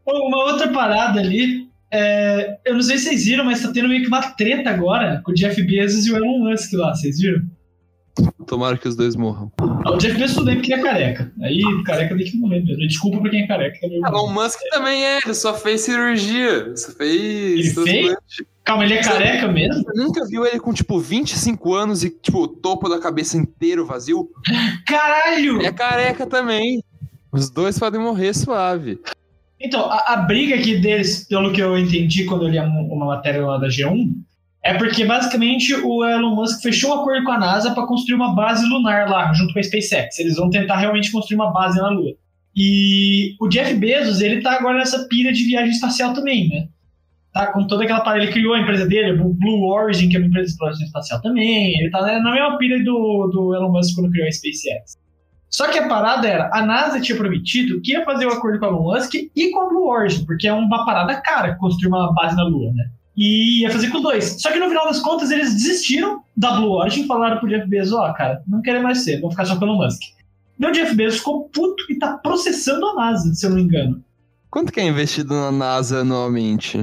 Uma 0.05 0.45
outra 0.45 0.71
parada 0.71 1.19
ali, 1.19 1.67
é, 1.91 2.59
eu 2.63 2.75
não 2.75 2.81
sei 2.83 2.99
se 2.99 3.05
vocês 3.05 3.25
viram, 3.25 3.43
mas 3.43 3.61
tá 3.61 3.71
tendo 3.71 3.89
meio 3.89 4.01
que 4.01 4.07
uma 4.07 4.21
treta 4.21 4.69
agora 4.69 5.19
com 5.23 5.31
o 5.31 5.33
Jeff 5.33 5.59
Bezos 5.63 6.05
e 6.05 6.11
o 6.11 6.17
Elon 6.17 6.39
Musk 6.47 6.73
lá, 6.73 6.93
vocês 6.93 7.19
viram? 7.19 7.43
Tomara 8.47 8.77
que 8.77 8.87
os 8.87 8.95
dois 8.95 9.15
morram. 9.15 9.51
Ah, 9.59 9.91
O 9.91 9.97
Jeff 9.97 10.17
Bezos 10.17 10.35
tudo 10.35 10.45
bem 10.45 10.55
porque 10.55 10.73
ele 10.73 10.81
é 10.81 10.83
careca. 10.83 11.31
Aí 11.41 11.61
careca 11.83 12.15
tem 12.15 12.25
que 12.25 12.37
morrer 12.37 12.61
mesmo. 12.63 12.87
Desculpa 12.87 13.19
pra 13.19 13.29
quem 13.31 13.43
é 13.43 13.47
careca. 13.47 13.79
que 13.79 13.85
é 13.85 13.89
irmão. 13.89 14.09
Elon 14.11 14.33
Musk 14.33 14.59
também 14.71 15.03
é, 15.03 15.19
ele 15.23 15.33
só 15.33 15.53
fez 15.53 15.81
cirurgia. 15.81 16.75
Só 16.75 16.91
fez. 16.91 17.77
Ele 17.77 17.87
fez? 17.91 18.15
Calma, 18.63 18.83
ele 18.83 18.95
é 18.95 19.01
careca 19.03 19.47
mesmo? 19.47 19.83
Você 19.83 19.99
nunca 19.99 20.25
viu 20.27 20.45
ele 20.45 20.59
com, 20.59 20.73
tipo, 20.73 20.99
25 20.99 21.73
anos 21.75 22.03
e, 22.03 22.09
tipo, 22.09 22.39
o 22.43 22.47
topo 22.47 22.89
da 22.89 22.99
cabeça 22.99 23.37
inteiro 23.37 23.85
vazio? 23.85 24.27
Caralho! 24.87 25.57
Ele 25.57 25.67
é 25.67 25.71
careca 25.71 26.25
também. 26.25 26.83
Os 27.31 27.49
dois 27.49 27.77
podem 27.77 27.99
morrer 28.01 28.33
suave. 28.33 28.99
Então, 29.59 29.85
a, 29.89 30.13
a 30.13 30.17
briga 30.17 30.55
aqui 30.55 30.77
deles, 30.77 31.27
pelo 31.27 31.51
que 31.51 31.61
eu 31.61 31.77
entendi 31.77 32.25
quando 32.25 32.43
eu 32.45 32.49
li 32.49 32.59
uma 32.59 33.05
matéria 33.05 33.45
lá 33.45 33.57
da 33.57 33.67
G1, 33.67 34.13
é 34.65 34.73
porque 34.73 35.05
basicamente 35.05 35.75
o 35.75 36.03
Elon 36.03 36.33
Musk 36.33 36.63
fechou 36.63 36.89
um 36.89 36.99
acordo 36.99 37.23
com 37.23 37.31
a 37.31 37.37
NASA 37.37 37.75
para 37.75 37.85
construir 37.85 38.15
uma 38.15 38.33
base 38.33 38.65
lunar 38.65 39.07
lá, 39.07 39.31
junto 39.31 39.53
com 39.53 39.59
a 39.59 39.63
SpaceX. 39.63 40.17
Eles 40.17 40.37
vão 40.37 40.49
tentar 40.49 40.77
realmente 40.77 41.11
construir 41.11 41.35
uma 41.35 41.53
base 41.53 41.77
na 41.77 41.87
Lua. 41.89 42.15
E 42.55 43.35
o 43.39 43.47
Jeff 43.47 43.75
Bezos, 43.75 44.21
ele 44.21 44.41
tá 44.41 44.53
agora 44.53 44.79
nessa 44.79 45.07
pira 45.07 45.31
de 45.31 45.43
viagem 45.43 45.69
espacial 45.69 46.15
também, 46.15 46.49
né? 46.49 46.67
Tá 47.31 47.51
com 47.51 47.67
toda 47.67 47.83
aquela 47.83 47.99
parada, 47.99 48.23
ele 48.23 48.31
criou 48.31 48.55
a 48.55 48.59
empresa 48.59 48.87
dele, 48.87 49.21
o 49.21 49.35
Blue 49.35 49.67
Origin, 49.67 50.09
que 50.09 50.15
é 50.15 50.19
uma 50.19 50.25
empresa 50.25 50.47
de 50.47 50.51
exploração 50.53 50.83
espacial 50.83 51.21
também. 51.21 51.79
Ele 51.79 51.91
tá 51.91 52.01
na 52.01 52.31
mesma 52.31 52.57
pira 52.57 52.83
do, 52.83 53.27
do 53.27 53.53
Elon 53.53 53.71
Musk 53.71 53.93
quando 53.93 54.09
criou 54.09 54.27
a 54.27 54.31
SpaceX. 54.31 54.97
Só 55.47 55.69
que 55.69 55.77
a 55.77 55.87
parada 55.87 56.27
era, 56.27 56.49
a 56.51 56.65
NASA 56.65 56.99
tinha 56.99 57.15
prometido 57.15 57.79
que 57.81 57.91
ia 57.91 58.03
fazer 58.03 58.25
o 58.25 58.31
acordo 58.31 58.57
com 58.57 58.65
a 58.65 58.69
Elon 58.69 58.81
Musk 58.81 59.13
e 59.13 59.51
com 59.51 59.59
a 59.59 59.69
Blue 59.69 59.87
Origin, 59.87 60.25
porque 60.25 60.47
é 60.47 60.53
uma 60.53 60.83
parada 60.87 61.21
cara 61.21 61.53
construir 61.53 61.89
uma 61.89 62.11
base 62.15 62.35
na 62.35 62.43
Lua, 62.45 62.71
né? 62.73 62.89
E 63.15 63.61
ia 63.61 63.69
fazer 63.69 63.89
com 63.89 64.01
dois. 64.01 64.41
Só 64.41 64.51
que 64.51 64.59
no 64.59 64.67
final 64.67 64.85
das 64.85 64.99
contas 64.99 65.31
eles 65.31 65.53
desistiram 65.53 66.21
da 66.35 66.51
Blue 66.51 66.71
Origin 66.71 67.03
e 67.03 67.07
falaram 67.07 67.39
pro 67.39 67.47
Jeff 67.47 67.67
Bezos, 67.67 67.93
ó, 67.93 68.11
cara, 68.13 68.41
não 68.47 68.61
quero 68.61 68.83
mais 68.83 69.03
ser, 69.03 69.21
vou 69.21 69.31
ficar 69.31 69.45
só 69.45 69.55
com 69.55 69.65
o 69.65 69.67
Elon 69.67 69.83
Musk. 69.83 70.01
O 70.59 70.71
Jeff 70.71 70.95
Bezos 70.95 71.19
ficou 71.19 71.49
puto 71.49 71.83
e 71.89 71.97
tá 71.97 72.17
processando 72.17 72.85
a 72.87 72.93
NASA, 72.95 73.33
se 73.33 73.45
eu 73.45 73.49
não 73.49 73.57
me 73.57 73.63
engano. 73.63 74.03
Quanto 74.49 74.71
que 74.71 74.79
é 74.79 74.87
investido 74.87 75.33
na 75.33 75.51
NASA 75.51 75.99
anualmente? 75.99 76.77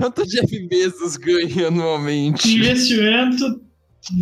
Quanto 0.00 0.26
Jeff 0.26 0.68
Bezos 0.68 1.16
ganha 1.16 1.68
anualmente? 1.68 2.54
Investimento 2.54 3.60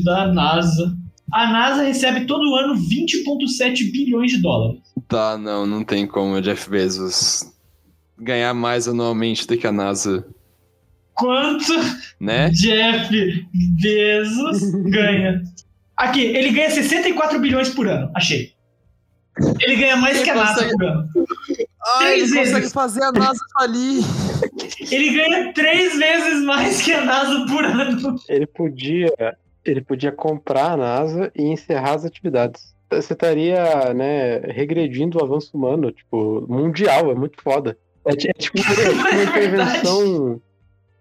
da 0.05 0.27
NASA. 0.33 0.97
A 1.31 1.53
NASA 1.53 1.83
recebe 1.83 2.25
todo 2.25 2.55
ano 2.57 2.75
20,7 2.75 3.93
bilhões 3.93 4.33
de 4.33 4.39
dólares. 4.39 4.81
Tá, 5.07 5.37
não, 5.37 5.67
não 5.67 5.85
tem 5.85 6.07
como 6.07 6.35
o 6.35 6.41
Jeff 6.41 6.71
Bezos 6.71 7.45
ganhar 8.19 8.55
mais 8.55 8.89
anualmente 8.89 9.47
do 9.47 9.57
que 9.57 9.67
a 9.67 9.73
NASA, 9.73 10.27
Quanto 11.19 11.73
né? 12.21 12.49
Jeff 12.51 13.47
Bezos 13.81 14.71
ganha? 14.91 15.43
Aqui, 15.97 16.23
ele 16.27 16.51
ganha 16.51 16.71
64 16.71 17.39
bilhões 17.41 17.69
por 17.71 17.89
ano, 17.89 18.11
achei. 18.15 18.53
Ele 19.61 19.77
ganha 19.77 19.97
mais 19.97 20.17
Ele 20.17 20.25
que 20.25 20.31
a 20.31 20.35
NASA 20.35 20.55
consegue- 20.55 20.73
por 20.77 20.85
ano. 20.85 21.09
Ai, 22.01 22.13
ele 22.15 22.21
Três 22.23 22.31
consegue 22.35 22.55
vezes. 22.61 22.73
fazer 22.73 23.03
a 23.05 23.13
NASA 23.13 23.41
falir. 23.53 24.03
Ele 24.91 25.11
ganha 25.11 25.53
três 25.53 25.97
vezes 25.97 26.45
mais 26.45 26.83
que 26.83 26.93
a 26.93 27.05
NASA 27.05 27.47
por 27.47 27.65
ano. 27.65 28.17
Ele 28.29 28.47
podia, 28.47 29.13
ele 29.65 29.81
podia 29.81 30.13
comprar 30.13 30.73
a 30.73 30.77
NASA 30.77 31.33
e 31.37 31.43
encerrar 31.45 31.95
as 31.95 32.05
atividades. 32.05 32.75
Você 32.91 33.13
estaria, 33.13 33.93
né, 33.95 34.39
regredindo 34.39 35.19
o 35.19 35.25
avanço 35.25 35.51
humano, 35.57 35.93
tipo, 35.93 36.45
mundial, 36.49 37.11
é 37.11 37.15
muito 37.15 37.41
foda. 37.43 37.77
É, 38.07 38.13
é 38.13 38.17
tipo 38.33 38.59
uma, 38.59 38.73
é 38.73 38.75
tipo 38.75 38.93
uma 39.09 39.23
intervenção 39.23 40.41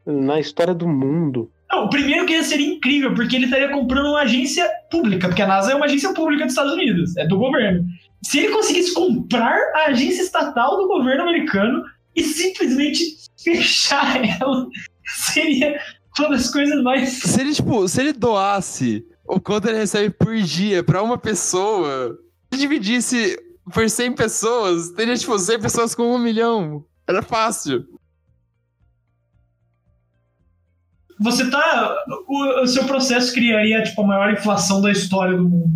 na 0.08 0.40
história 0.40 0.74
do 0.74 0.88
mundo. 0.88 1.52
Não, 1.70 1.86
o 1.86 1.90
primeiro 1.90 2.26
que 2.26 2.34
ia 2.34 2.44
ser 2.44 2.62
incrível, 2.62 3.14
porque 3.14 3.36
ele 3.36 3.46
estaria 3.46 3.70
comprando 3.70 4.08
uma 4.08 4.22
agência 4.22 4.68
pública, 4.90 5.28
porque 5.28 5.42
a 5.42 5.48
NASA 5.48 5.74
é 5.74 5.76
uma 5.76 5.86
agência 5.86 6.14
pública 6.14 6.46
dos 6.46 6.54
Estados 6.54 6.74
Unidos, 6.74 7.16
é 7.18 7.28
do 7.28 7.38
governo. 7.38 7.86
Se 8.24 8.40
ele 8.40 8.54
conseguisse 8.54 8.94
comprar 8.94 9.58
a 9.76 9.88
agência 9.88 10.22
estatal 10.22 10.78
do 10.78 10.88
governo 10.88 11.24
americano 11.24 11.84
e 12.16 12.24
simplesmente 12.24 13.18
fechar 13.44 14.24
ela, 14.24 14.68
seria 15.06 15.80
uma 16.18 16.30
das 16.30 16.50
coisas 16.50 16.82
mais. 16.82 17.10
Se 17.10 17.42
ele, 17.42 17.54
tipo, 17.54 17.88
se 17.88 18.00
ele 18.00 18.14
doasse 18.14 19.06
o 19.28 19.40
quanto 19.40 19.68
ele 19.68 19.78
recebe 19.78 20.10
por 20.10 20.36
dia 20.38 20.84
pra 20.84 21.04
uma 21.04 21.18
pessoa, 21.18 22.18
se 22.52 22.60
dividisse 22.60 23.38
por 23.74 23.90
100 23.90 24.14
pessoas, 24.14 24.90
teria, 24.92 25.16
tipo, 25.16 25.38
100 25.38 25.60
pessoas 25.60 25.94
com 25.94 26.16
um 26.16 26.18
milhão. 26.18 26.84
Era 27.06 27.22
fácil. 27.22 27.86
Você 31.20 31.50
tá. 31.50 31.96
O, 32.28 32.62
o 32.64 32.68
seu 32.68 32.84
processo 32.86 33.34
criaria, 33.34 33.82
tipo, 33.84 34.02
a 34.02 34.08
maior 34.08 34.32
inflação 34.32 34.82
da 34.82 34.92
história 34.92 35.36
do 35.38 35.44
mundo. 35.44 35.72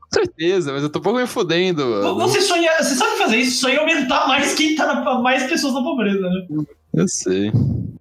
Com 0.00 0.20
certeza, 0.20 0.72
mas 0.72 0.82
eu 0.82 0.88
tô 0.90 1.00
um 1.00 1.02
pouco 1.02 1.18
me 1.18 1.26
fudendo, 1.26 1.84
mano. 1.86 2.14
Você 2.20 2.40
sonha. 2.40 2.70
Você 2.78 2.94
sabe 2.94 3.16
fazer 3.18 3.36
isso? 3.38 3.68
Ia 3.68 3.80
aumentar 3.80 4.26
mais 4.28 4.54
quem 4.54 4.74
tá 4.76 4.86
na, 4.86 5.18
mais 5.20 5.44
pessoas 5.44 5.74
na 5.74 5.82
pobreza, 5.82 6.20
né? 6.20 6.64
Eu 6.94 7.08
sei. 7.08 7.50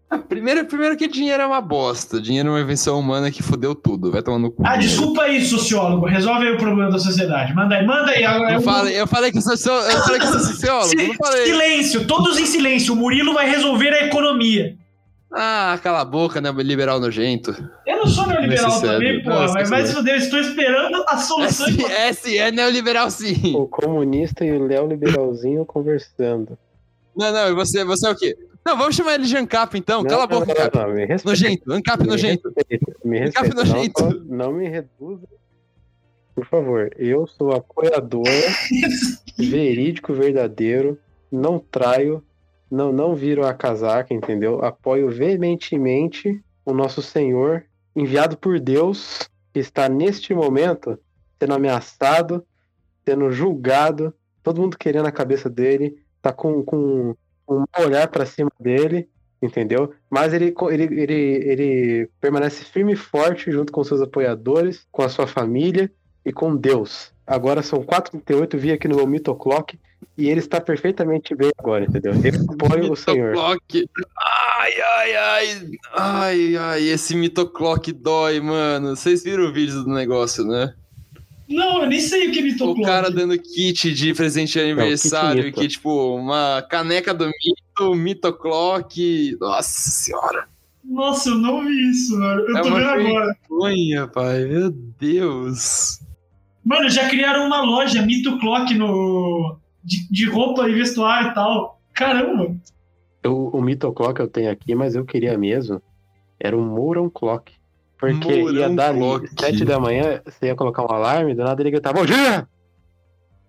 Ah, 0.09 0.19
Primeiro, 0.19 0.63
primeiro 0.65 0.95
que 0.95 1.07
dinheiro 1.07 1.41
é 1.41 1.45
uma 1.47 1.59
bosta. 1.59 2.21
Dinheiro 2.21 2.49
é 2.49 2.51
uma 2.51 2.61
invenção 2.61 2.99
humana 2.99 3.31
que 3.31 3.41
fudeu 3.41 3.73
tudo. 3.73 4.11
Vai 4.11 4.21
tomar 4.21 4.37
no 4.37 4.51
cu. 4.51 4.61
Ah, 4.63 4.77
desculpa 4.77 5.23
aí, 5.23 5.43
sociólogo. 5.43 6.05
Resolve 6.05 6.45
aí 6.47 6.53
o 6.53 6.57
problema 6.57 6.91
da 6.91 6.99
sociedade. 6.99 7.51
Manda 7.55 7.73
aí, 7.75 7.83
manda 7.85 8.11
aí. 8.11 8.23
Eu 8.23 8.49
Eu- 8.49 8.61
falei, 8.61 9.01
eu 9.01 9.07
falei 9.07 9.31
que 9.31 9.41
sou, 9.41 9.57
so- 9.57 9.71
eu 9.71 10.03
falei 10.03 10.19
que 10.19 10.27
sou 10.27 10.39
sociólogo. 10.39 10.89
Silêncio, 11.43 12.05
todos 12.05 12.37
em 12.37 12.45
silêncio. 12.45 12.93
O 12.93 12.95
Murilo 12.95 13.33
vai 13.33 13.49
resolver 13.49 13.89
a 13.89 14.05
economia. 14.05 14.75
Ah, 15.35 15.79
cala 15.81 16.01
a 16.01 16.05
boca, 16.05 16.39
né, 16.39 16.51
liberal 16.57 16.99
nojento. 16.99 17.51
Eu 17.87 17.97
não 17.97 18.07
sou 18.07 18.27
neoliberal 18.27 18.79
também, 18.79 19.23
pô. 19.23 19.29
Não, 19.31 19.53
Mas, 19.53 19.69
mas 19.69 19.93
eu 19.95 20.05
estou 20.15 20.39
esperando 20.39 21.03
a 21.07 21.17
solução. 21.17 21.65
S, 21.67 21.85
S 21.91 22.37
é 22.37 22.51
neoliberal 22.51 23.09
sim. 23.09 23.55
O 23.55 23.67
comunista 23.67 24.45
e 24.45 24.51
o 24.51 24.67
Léo 24.67 24.87
Liberalzinho 24.87 25.65
conversando. 25.65 26.57
Não, 27.15 27.31
não, 27.31 27.49
e 27.49 27.53
você, 27.53 27.83
você 27.83 28.07
é 28.07 28.11
o 28.11 28.15
quê? 28.15 28.37
Não, 28.65 28.77
vamos 28.77 28.95
chamar 28.95 29.15
ele 29.15 29.25
de 29.25 29.35
Ancap 29.35 29.75
então. 29.77 30.03
Cala 30.03 30.23
a 30.23 30.27
boca, 30.27 30.45
não, 30.45 30.53
Ancap. 30.53 30.77
não, 30.77 30.93
me 30.93 31.05
respeita. 31.05 31.29
Nojento, 31.29 31.73
Ancap 31.73 32.01
Me 32.03 32.07
nojento. 32.09 32.53
respeita, 32.55 32.93
Me 33.03 33.19
Ancap. 33.23 33.49
Não, 33.49 33.55
nojento. 33.55 34.25
não 34.29 34.51
me 34.53 34.69
reduza. 34.69 35.27
Por 36.35 36.45
favor, 36.45 36.89
eu 36.97 37.27
sou 37.27 37.51
apoiador, 37.53 38.23
verídico, 39.37 40.13
verdadeiro, 40.13 40.97
não 41.31 41.59
traio, 41.59 42.23
não, 42.73 42.91
não 42.91 43.13
viro 43.13 43.45
a 43.45 43.53
casaca, 43.53 44.15
entendeu? 44.15 44.65
Apoio 44.65 45.07
veementemente 45.07 46.43
o 46.65 46.73
nosso 46.73 47.03
Senhor, 47.03 47.63
enviado 47.95 48.35
por 48.35 48.59
Deus, 48.59 49.29
que 49.53 49.59
está 49.59 49.87
neste 49.87 50.33
momento 50.33 50.97
sendo 51.39 51.53
ameaçado, 51.53 52.43
sendo 53.05 53.31
julgado, 53.31 54.11
todo 54.41 54.59
mundo 54.59 54.75
querendo 54.75 55.05
a 55.05 55.11
cabeça 55.11 55.47
dele, 55.49 56.01
tá 56.19 56.33
com, 56.33 56.63
com 56.63 57.15
um 57.47 57.63
olhar 57.77 58.07
para 58.07 58.25
cima 58.25 58.51
dele, 58.59 59.07
entendeu? 59.39 59.93
Mas 60.09 60.33
ele, 60.33 60.51
ele, 60.71 60.83
ele, 60.99 61.13
ele 61.13 62.09
permanece 62.19 62.65
firme 62.65 62.93
e 62.93 62.95
forte 62.97 63.51
junto 63.51 63.71
com 63.71 63.83
seus 63.83 64.01
apoiadores, 64.01 64.87
com 64.91 65.03
a 65.03 65.09
sua 65.09 65.27
família 65.27 65.91
e 66.25 66.33
com 66.33 66.55
Deus. 66.55 67.13
Agora 67.27 67.61
são 67.61 67.83
4h38, 67.83 68.57
vi 68.57 68.71
aqui 68.71 68.87
no 68.87 68.95
meu 68.95 69.05
Mitoclock 69.05 69.77
e 70.17 70.29
ele 70.29 70.39
está 70.39 70.59
perfeitamente 70.61 71.35
bem 71.35 71.51
agora, 71.57 71.85
entendeu? 71.85 72.13
Eu 72.13 72.53
apoio 72.53 72.91
o 72.91 72.95
Senhor. 72.95 73.31
Mitoclock. 73.31 73.89
Ai, 74.57 74.71
ai, 74.97 75.15
ai. 75.15 75.71
Ai, 75.93 76.57
ai, 76.57 76.83
esse 76.89 77.15
mitoclock 77.15 77.91
dói, 77.91 78.39
mano. 78.39 78.95
Vocês 78.95 79.23
viram 79.23 79.45
o 79.45 79.53
vídeo 79.53 79.83
do 79.83 79.89
negócio, 79.89 80.43
né? 80.45 80.73
Não, 81.47 81.83
eu 81.83 81.87
nem 81.89 81.99
sei 81.99 82.29
o 82.29 82.31
que 82.31 82.41
me 82.41 82.57
tocou. 82.57 82.83
O 82.83 82.85
cara 82.85 83.11
dando 83.11 83.37
kit 83.37 83.93
de 83.93 84.13
presente 84.13 84.53
de 84.53 84.59
aniversário, 84.61 85.43
mito. 85.43 85.59
que 85.59 85.67
tipo, 85.67 86.15
uma 86.15 86.65
caneca 86.69 87.13
do 87.13 87.25
mito, 87.25 87.95
mitoclock. 87.95 89.37
Nossa 89.39 89.91
senhora. 89.91 90.47
Nossa, 90.83 91.29
eu 91.29 91.35
não 91.35 91.65
vi 91.65 91.91
isso, 91.91 92.17
mano. 92.17 92.41
Eu 92.41 92.57
É 92.57 92.61
tô 92.61 92.67
uma 92.69 92.77
vendo 92.79 92.89
agora. 92.89 93.37
Vergonha, 93.49 94.07
pai. 94.07 94.45
Meu 94.45 94.69
Deus. 94.71 95.99
Mano, 96.63 96.89
já 96.89 97.09
criaram 97.09 97.45
uma 97.45 97.61
loja 97.61 98.01
Mito 98.01 98.39
Clock 98.39 98.73
no... 98.73 99.57
de, 99.83 100.09
de 100.09 100.29
roupa 100.29 100.69
e 100.69 100.73
vestuário 100.73 101.31
e 101.31 101.33
tal. 101.33 101.79
Caramba. 101.93 102.55
Eu, 103.23 103.47
o 103.47 103.61
Mitoclock 103.61 104.19
eu 104.19 104.27
tenho 104.27 104.51
aqui, 104.51 104.75
mas 104.75 104.95
eu 104.95 105.05
queria 105.05 105.37
mesmo. 105.37 105.81
Era 106.39 106.57
o 106.57 106.61
Moron 106.61 107.09
Clock. 107.09 107.53
Porque 107.97 108.31
ia 108.31 108.43
Mourão 108.43 108.75
dar 108.75 108.93
Clock. 108.93 109.29
7 109.39 109.65
da 109.65 109.79
manhã, 109.79 110.21
você 110.25 110.47
ia 110.47 110.55
colocar 110.55 110.83
um 110.83 110.91
alarme, 110.91 111.33
do 111.33 111.43
nada 111.43 111.61
ele 111.61 111.71
gritava, 111.71 111.99
bom 111.99 112.05
dia! 112.05 112.47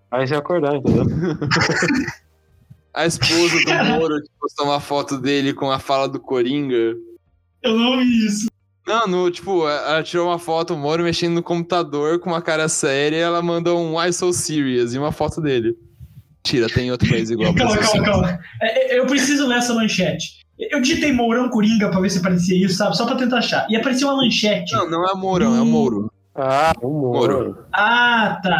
Aí 0.09 0.25
você 0.25 0.33
ia 0.33 0.39
acordar, 0.39 0.75
entendeu? 0.75 1.03
A 2.95 3.05
esposa 3.05 3.57
do 3.65 3.99
Moro 3.99 4.21
que 4.21 4.29
postou 4.39 4.67
uma 4.67 4.79
foto 4.79 5.17
dele 5.17 5.53
com 5.53 5.69
a 5.69 5.77
fala 5.77 6.07
do 6.07 6.17
Coringa. 6.17 6.95
Eu 7.61 7.77
não 7.77 7.97
vi 7.97 8.25
isso. 8.25 8.47
Não, 8.87 9.05
no, 9.05 9.29
tipo, 9.29 9.67
ela 9.67 10.01
tirou 10.01 10.27
uma 10.27 10.39
foto, 10.39 10.73
o 10.73 10.77
Moro 10.77 11.03
mexendo 11.03 11.33
no 11.33 11.43
computador 11.43 12.19
com 12.19 12.29
uma 12.29 12.41
cara 12.41 12.69
séria 12.69 13.17
e 13.17 13.19
ela 13.19 13.41
mandou 13.41 13.77
um 13.77 13.99
Why 13.99 14.13
So 14.13 14.31
Serious 14.31 14.93
e 14.93 14.97
uma 14.97 15.11
foto 15.11 15.41
dele. 15.41 15.77
Tira, 16.45 16.67
tem 16.67 16.91
outro 16.91 17.09
país 17.09 17.29
igual 17.31 17.53
Calma, 17.55 17.75
você. 17.75 17.97
calma, 17.99 18.05
calma. 18.05 18.39
É, 18.61 18.93
é, 18.95 18.99
Eu 18.99 19.07
preciso 19.07 19.47
ler 19.47 19.57
essa 19.57 19.73
manchete. 19.73 20.45
Eu 20.57 20.79
digitei 20.79 21.11
Mourão 21.11 21.49
Coringa 21.49 21.89
pra 21.89 21.99
ver 21.99 22.09
se 22.09 22.19
aparecia 22.19 22.55
isso, 22.65 22.75
sabe? 22.77 22.95
Só 22.95 23.05
pra 23.05 23.15
tentar 23.15 23.39
achar. 23.39 23.65
E 23.69 23.75
apareceu 23.75 24.07
uma 24.07 24.17
manchete. 24.23 24.71
Não, 24.73 24.89
não 24.89 25.09
é 25.09 25.13
Mourão, 25.15 25.55
é 25.57 25.61
o 25.61 25.65
Moro. 25.65 26.09
Ah, 26.35 26.71
o 26.81 26.87
Moro. 26.87 27.33
Moro. 27.33 27.65
Ah, 27.73 28.39
tá. 28.43 28.59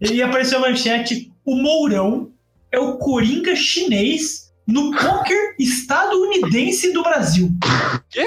E 0.00 0.22
apareceu 0.22 0.58
a 0.58 0.60
manchete: 0.68 1.32
o 1.44 1.56
Mourão 1.56 2.30
é 2.70 2.78
o 2.78 2.98
Coringa 2.98 3.56
chinês 3.56 4.52
no 4.66 4.90
poker 4.92 5.54
estadunidense 5.58 6.92
do 6.92 7.02
Brasil. 7.02 7.50
Quê? 8.10 8.26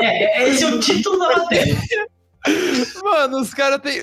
É, 0.00 0.48
esse 0.48 0.64
é 0.64 0.66
o 0.66 0.80
título 0.80 1.18
da 1.18 1.28
matéria. 1.38 1.76
Mano, 3.02 3.40
os 3.40 3.54
caras 3.54 3.80
têm. 3.80 4.02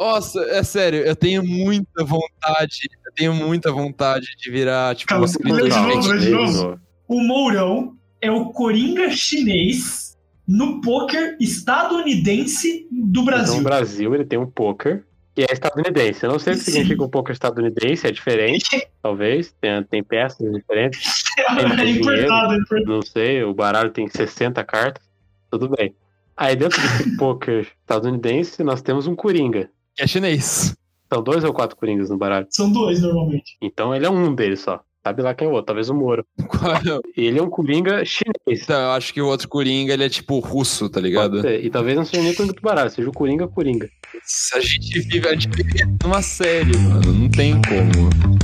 Nossa, 0.00 0.40
é 0.44 0.62
sério, 0.62 1.00
eu 1.00 1.14
tenho 1.14 1.44
muita 1.44 2.02
vontade. 2.02 2.88
Eu 3.04 3.12
tenho 3.12 3.34
muita 3.34 3.70
vontade 3.70 4.34
de 4.34 4.50
virar, 4.50 4.94
tipo, 4.96 5.10
Calma, 5.10 5.24
um 5.24 5.26
escritor 5.26 5.68
de 5.68 5.76
novo, 5.76 6.18
de 6.18 6.30
novo. 6.30 6.80
O 7.06 7.20
Mourão 7.22 7.94
é 8.18 8.30
o 8.30 8.46
Coringa 8.46 9.10
chinês 9.10 10.16
no 10.48 10.80
poker 10.80 11.36
estadunidense 11.38 12.88
do 12.90 13.20
Então, 13.20 13.24
Brasil. 13.24 13.60
o 13.60 13.62
Brasil, 13.62 14.14
ele 14.14 14.24
tem 14.24 14.38
um 14.38 14.46
poker 14.46 15.04
que 15.34 15.42
é 15.42 15.52
estadunidense. 15.52 16.24
Eu 16.24 16.32
não 16.32 16.38
sei 16.38 16.54
o 16.54 16.56
que 16.56 16.64
Sim. 16.64 16.72
significa 16.72 17.04
um 17.04 17.08
poker 17.08 17.32
estadunidense, 17.32 18.06
é 18.06 18.10
diferente, 18.10 18.86
talvez. 19.02 19.54
Tem, 19.60 19.82
tem 19.84 20.02
peças 20.02 20.50
diferentes. 20.50 21.24
É 21.48 21.88
importado, 21.88 22.52
é 22.52 22.56
importado. 22.58 22.84
Não 22.86 23.02
sei, 23.02 23.42
o 23.42 23.54
baralho 23.54 23.90
tem 23.90 24.06
60 24.08 24.62
cartas. 24.64 25.02
Tudo 25.50 25.68
bem. 25.70 25.94
Aí 26.36 26.54
dentro 26.54 26.80
desse 26.80 27.16
poker 27.16 27.66
estadunidense, 27.80 28.62
nós 28.62 28.82
temos 28.82 29.06
um 29.06 29.14
Coringa. 29.14 29.70
É 30.00 30.06
chinês. 30.06 30.74
São 31.12 31.22
dois 31.22 31.44
ou 31.44 31.52
quatro 31.52 31.76
Coringas 31.76 32.08
no 32.08 32.16
baralho. 32.16 32.46
São 32.48 32.72
dois 32.72 33.02
normalmente. 33.02 33.56
Então 33.60 33.94
ele 33.94 34.06
é 34.06 34.10
um 34.10 34.34
deles 34.34 34.60
só. 34.60 34.80
Sabe 35.04 35.22
lá 35.22 35.34
quem 35.34 35.46
é 35.46 35.50
o 35.50 35.52
outro, 35.52 35.66
talvez 35.66 35.88
o 35.90 35.94
Moro. 35.94 36.24
Qual 36.48 36.72
é? 36.74 36.80
Ele 37.16 37.38
é 37.38 37.42
um 37.42 37.50
Coringa 37.50 38.04
chinês. 38.04 38.62
Então, 38.62 38.80
eu 38.80 38.90
acho 38.92 39.12
que 39.14 39.20
o 39.20 39.26
outro 39.26 39.48
Coringa, 39.48 39.92
ele 39.94 40.04
é 40.04 40.08
tipo 40.08 40.38
russo, 40.40 40.88
tá 40.88 40.94
Pode 41.00 41.06
ligado? 41.06 41.40
ser. 41.42 41.64
E 41.64 41.70
talvez 41.70 41.96
não 41.96 42.04
seja 42.04 42.22
nem 42.22 42.34
Coringa 42.34 42.54
do 42.54 42.62
baralho, 42.62 42.90
seja 42.90 43.08
o 43.08 43.12
Coringa 43.12 43.48
Coringa. 43.48 43.88
Se 44.24 44.56
a 44.56 44.60
gente 44.60 45.00
vive, 45.00 45.28
a 45.28 45.32
gente 45.32 45.48
vive 45.48 45.84
numa 46.02 46.22
série, 46.22 46.76
mano. 46.78 47.12
Não 47.12 47.30
tem 47.30 47.60
como. 47.62 48.39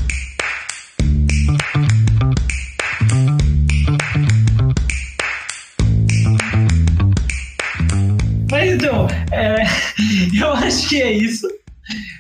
É, 9.33 9.57
eu 10.41 10.53
acho 10.53 10.89
que 10.89 11.01
é 11.01 11.13
isso. 11.13 11.47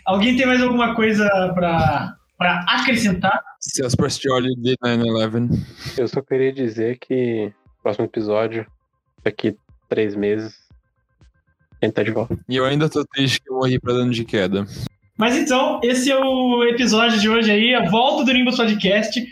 Alguém 0.04 0.36
tem 0.36 0.46
mais 0.46 0.62
alguma 0.62 0.94
coisa 0.94 1.28
pra, 1.54 2.16
pra 2.38 2.64
acrescentar? 2.68 3.42
Seus 3.60 3.94
Prestioli 3.94 4.54
de 4.56 4.76
9-11. 4.84 5.58
Eu 5.98 6.08
só 6.08 6.22
queria 6.22 6.52
dizer 6.52 6.98
que 6.98 7.52
próximo 7.82 8.06
episódio, 8.06 8.66
daqui 9.24 9.56
três 9.88 10.14
meses, 10.14 10.54
a 11.80 11.86
gente 11.86 11.94
tá 11.94 12.02
de 12.02 12.10
volta. 12.10 12.36
E 12.48 12.56
eu 12.56 12.64
ainda 12.64 12.88
tô 12.88 13.04
triste 13.04 13.40
que 13.40 13.50
eu 13.50 13.56
morri 13.56 13.78
pra 13.78 13.92
dano 13.92 14.10
de 14.10 14.24
queda. 14.24 14.66
Mas 15.16 15.36
então, 15.36 15.80
esse 15.82 16.10
é 16.10 16.16
o 16.16 16.64
episódio 16.64 17.18
de 17.18 17.28
hoje 17.28 17.50
aí, 17.50 17.74
a 17.74 17.88
volta 17.88 18.24
do 18.24 18.32
Nimbus 18.32 18.56
Podcast. 18.56 19.24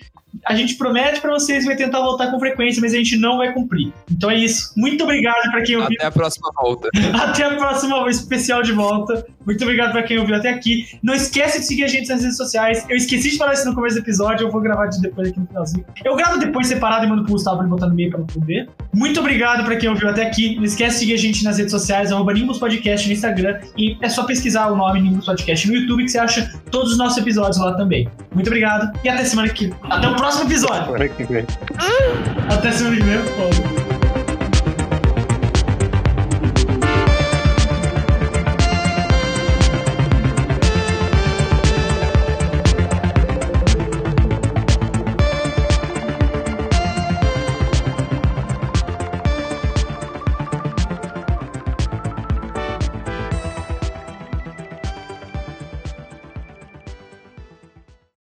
A 0.47 0.55
gente 0.55 0.75
promete 0.75 1.21
pra 1.21 1.33
vocês 1.33 1.65
vai 1.65 1.77
tentar 1.77 2.01
voltar 2.01 2.31
com 2.31 2.39
frequência, 2.39 2.81
mas 2.81 2.93
a 2.93 2.97
gente 2.97 3.17
não 3.17 3.39
vai 3.39 3.53
cumprir. 3.53 3.93
Então 4.11 4.31
é 4.31 4.37
isso. 4.37 4.73
Muito 4.77 5.03
obrigado 5.05 5.51
pra 5.51 5.63
quem 5.63 5.77
ouviu. 5.77 5.97
Até 5.99 6.07
a 6.07 6.11
próxima 6.11 6.51
volta. 6.55 6.89
Até 7.15 7.45
a 7.45 7.55
próxima 7.57 8.09
especial 8.11 8.63
de 8.63 8.73
volta. 8.73 9.27
Muito 9.47 9.63
obrigado 9.63 9.93
pra 9.93 10.03
quem 10.03 10.19
ouviu 10.19 10.35
até 10.37 10.49
aqui. 10.49 10.87
Não 11.03 11.15
esquece 11.15 11.61
de 11.61 11.67
seguir 11.67 11.85
a 11.85 11.89
gente 11.89 12.09
nas 12.09 12.23
redes 12.23 12.37
sociais. 12.37 12.85
Eu 12.89 12.97
esqueci 12.97 13.31
de 13.31 13.37
falar 13.37 13.53
isso 13.53 13.67
no 13.67 13.75
começo 13.75 13.97
do 13.97 14.01
episódio, 14.03 14.47
eu 14.47 14.51
vou 14.51 14.61
gravar 14.61 14.87
de 14.87 15.01
depois 15.01 15.29
aqui 15.29 15.39
no 15.39 15.47
finalzinho. 15.47 15.85
Eu 16.03 16.17
gravo 16.17 16.39
depois 16.39 16.67
separado 16.67 17.05
e 17.05 17.09
mando 17.09 17.25
pro 17.25 17.33
Gustavo 17.33 17.61
ele 17.61 17.69
botar 17.69 17.87
no 17.89 17.95
meio 17.95 18.11
pra 18.11 18.21
não 18.21 18.27
poder. 18.27 18.69
Muito 18.95 19.21
obrigado 19.21 19.65
pra 19.65 19.77
quem 19.77 19.89
ouviu 19.89 20.09
até 20.09 20.27
aqui. 20.27 20.57
Não 20.57 20.65
esquece 20.65 20.95
de 20.95 21.01
seguir 21.01 21.15
a 21.15 21.19
gente 21.19 21.45
nas 21.45 21.59
redes 21.59 21.73
sociais, 21.73 22.11
arroba 22.11 22.33
Nimbus 22.33 22.59
Podcast 22.59 23.07
no 23.07 23.13
Instagram. 23.13 23.61
E 23.77 23.99
é 24.01 24.09
só 24.09 24.25
pesquisar 24.25 24.69
o 24.69 24.77
nome 24.77 25.01
Nimbus 25.01 25.27
Podcast 25.27 25.69
no 25.69 25.75
YouTube 25.75 26.05
que 26.05 26.11
você 26.11 26.19
acha 26.19 26.51
todos 26.71 26.93
os 26.93 26.99
nossos 26.99 27.19
episódios 27.19 27.59
lá 27.59 27.75
também. 27.75 28.09
Muito 28.33 28.47
obrigado 28.47 28.99
e 29.05 29.09
até 29.09 29.25
semana 29.25 29.49
que 29.49 29.73
Até 29.91 30.09
o 30.09 30.17
próximo 30.17 30.34
episódio. 30.43 30.83
Agora 30.83 31.09
que 31.09 31.25
vem. 31.25 31.47
Até 32.51 32.73
semana 32.73 32.97
que 32.97 33.03
vem. 33.03 33.19
foda. 33.19 33.84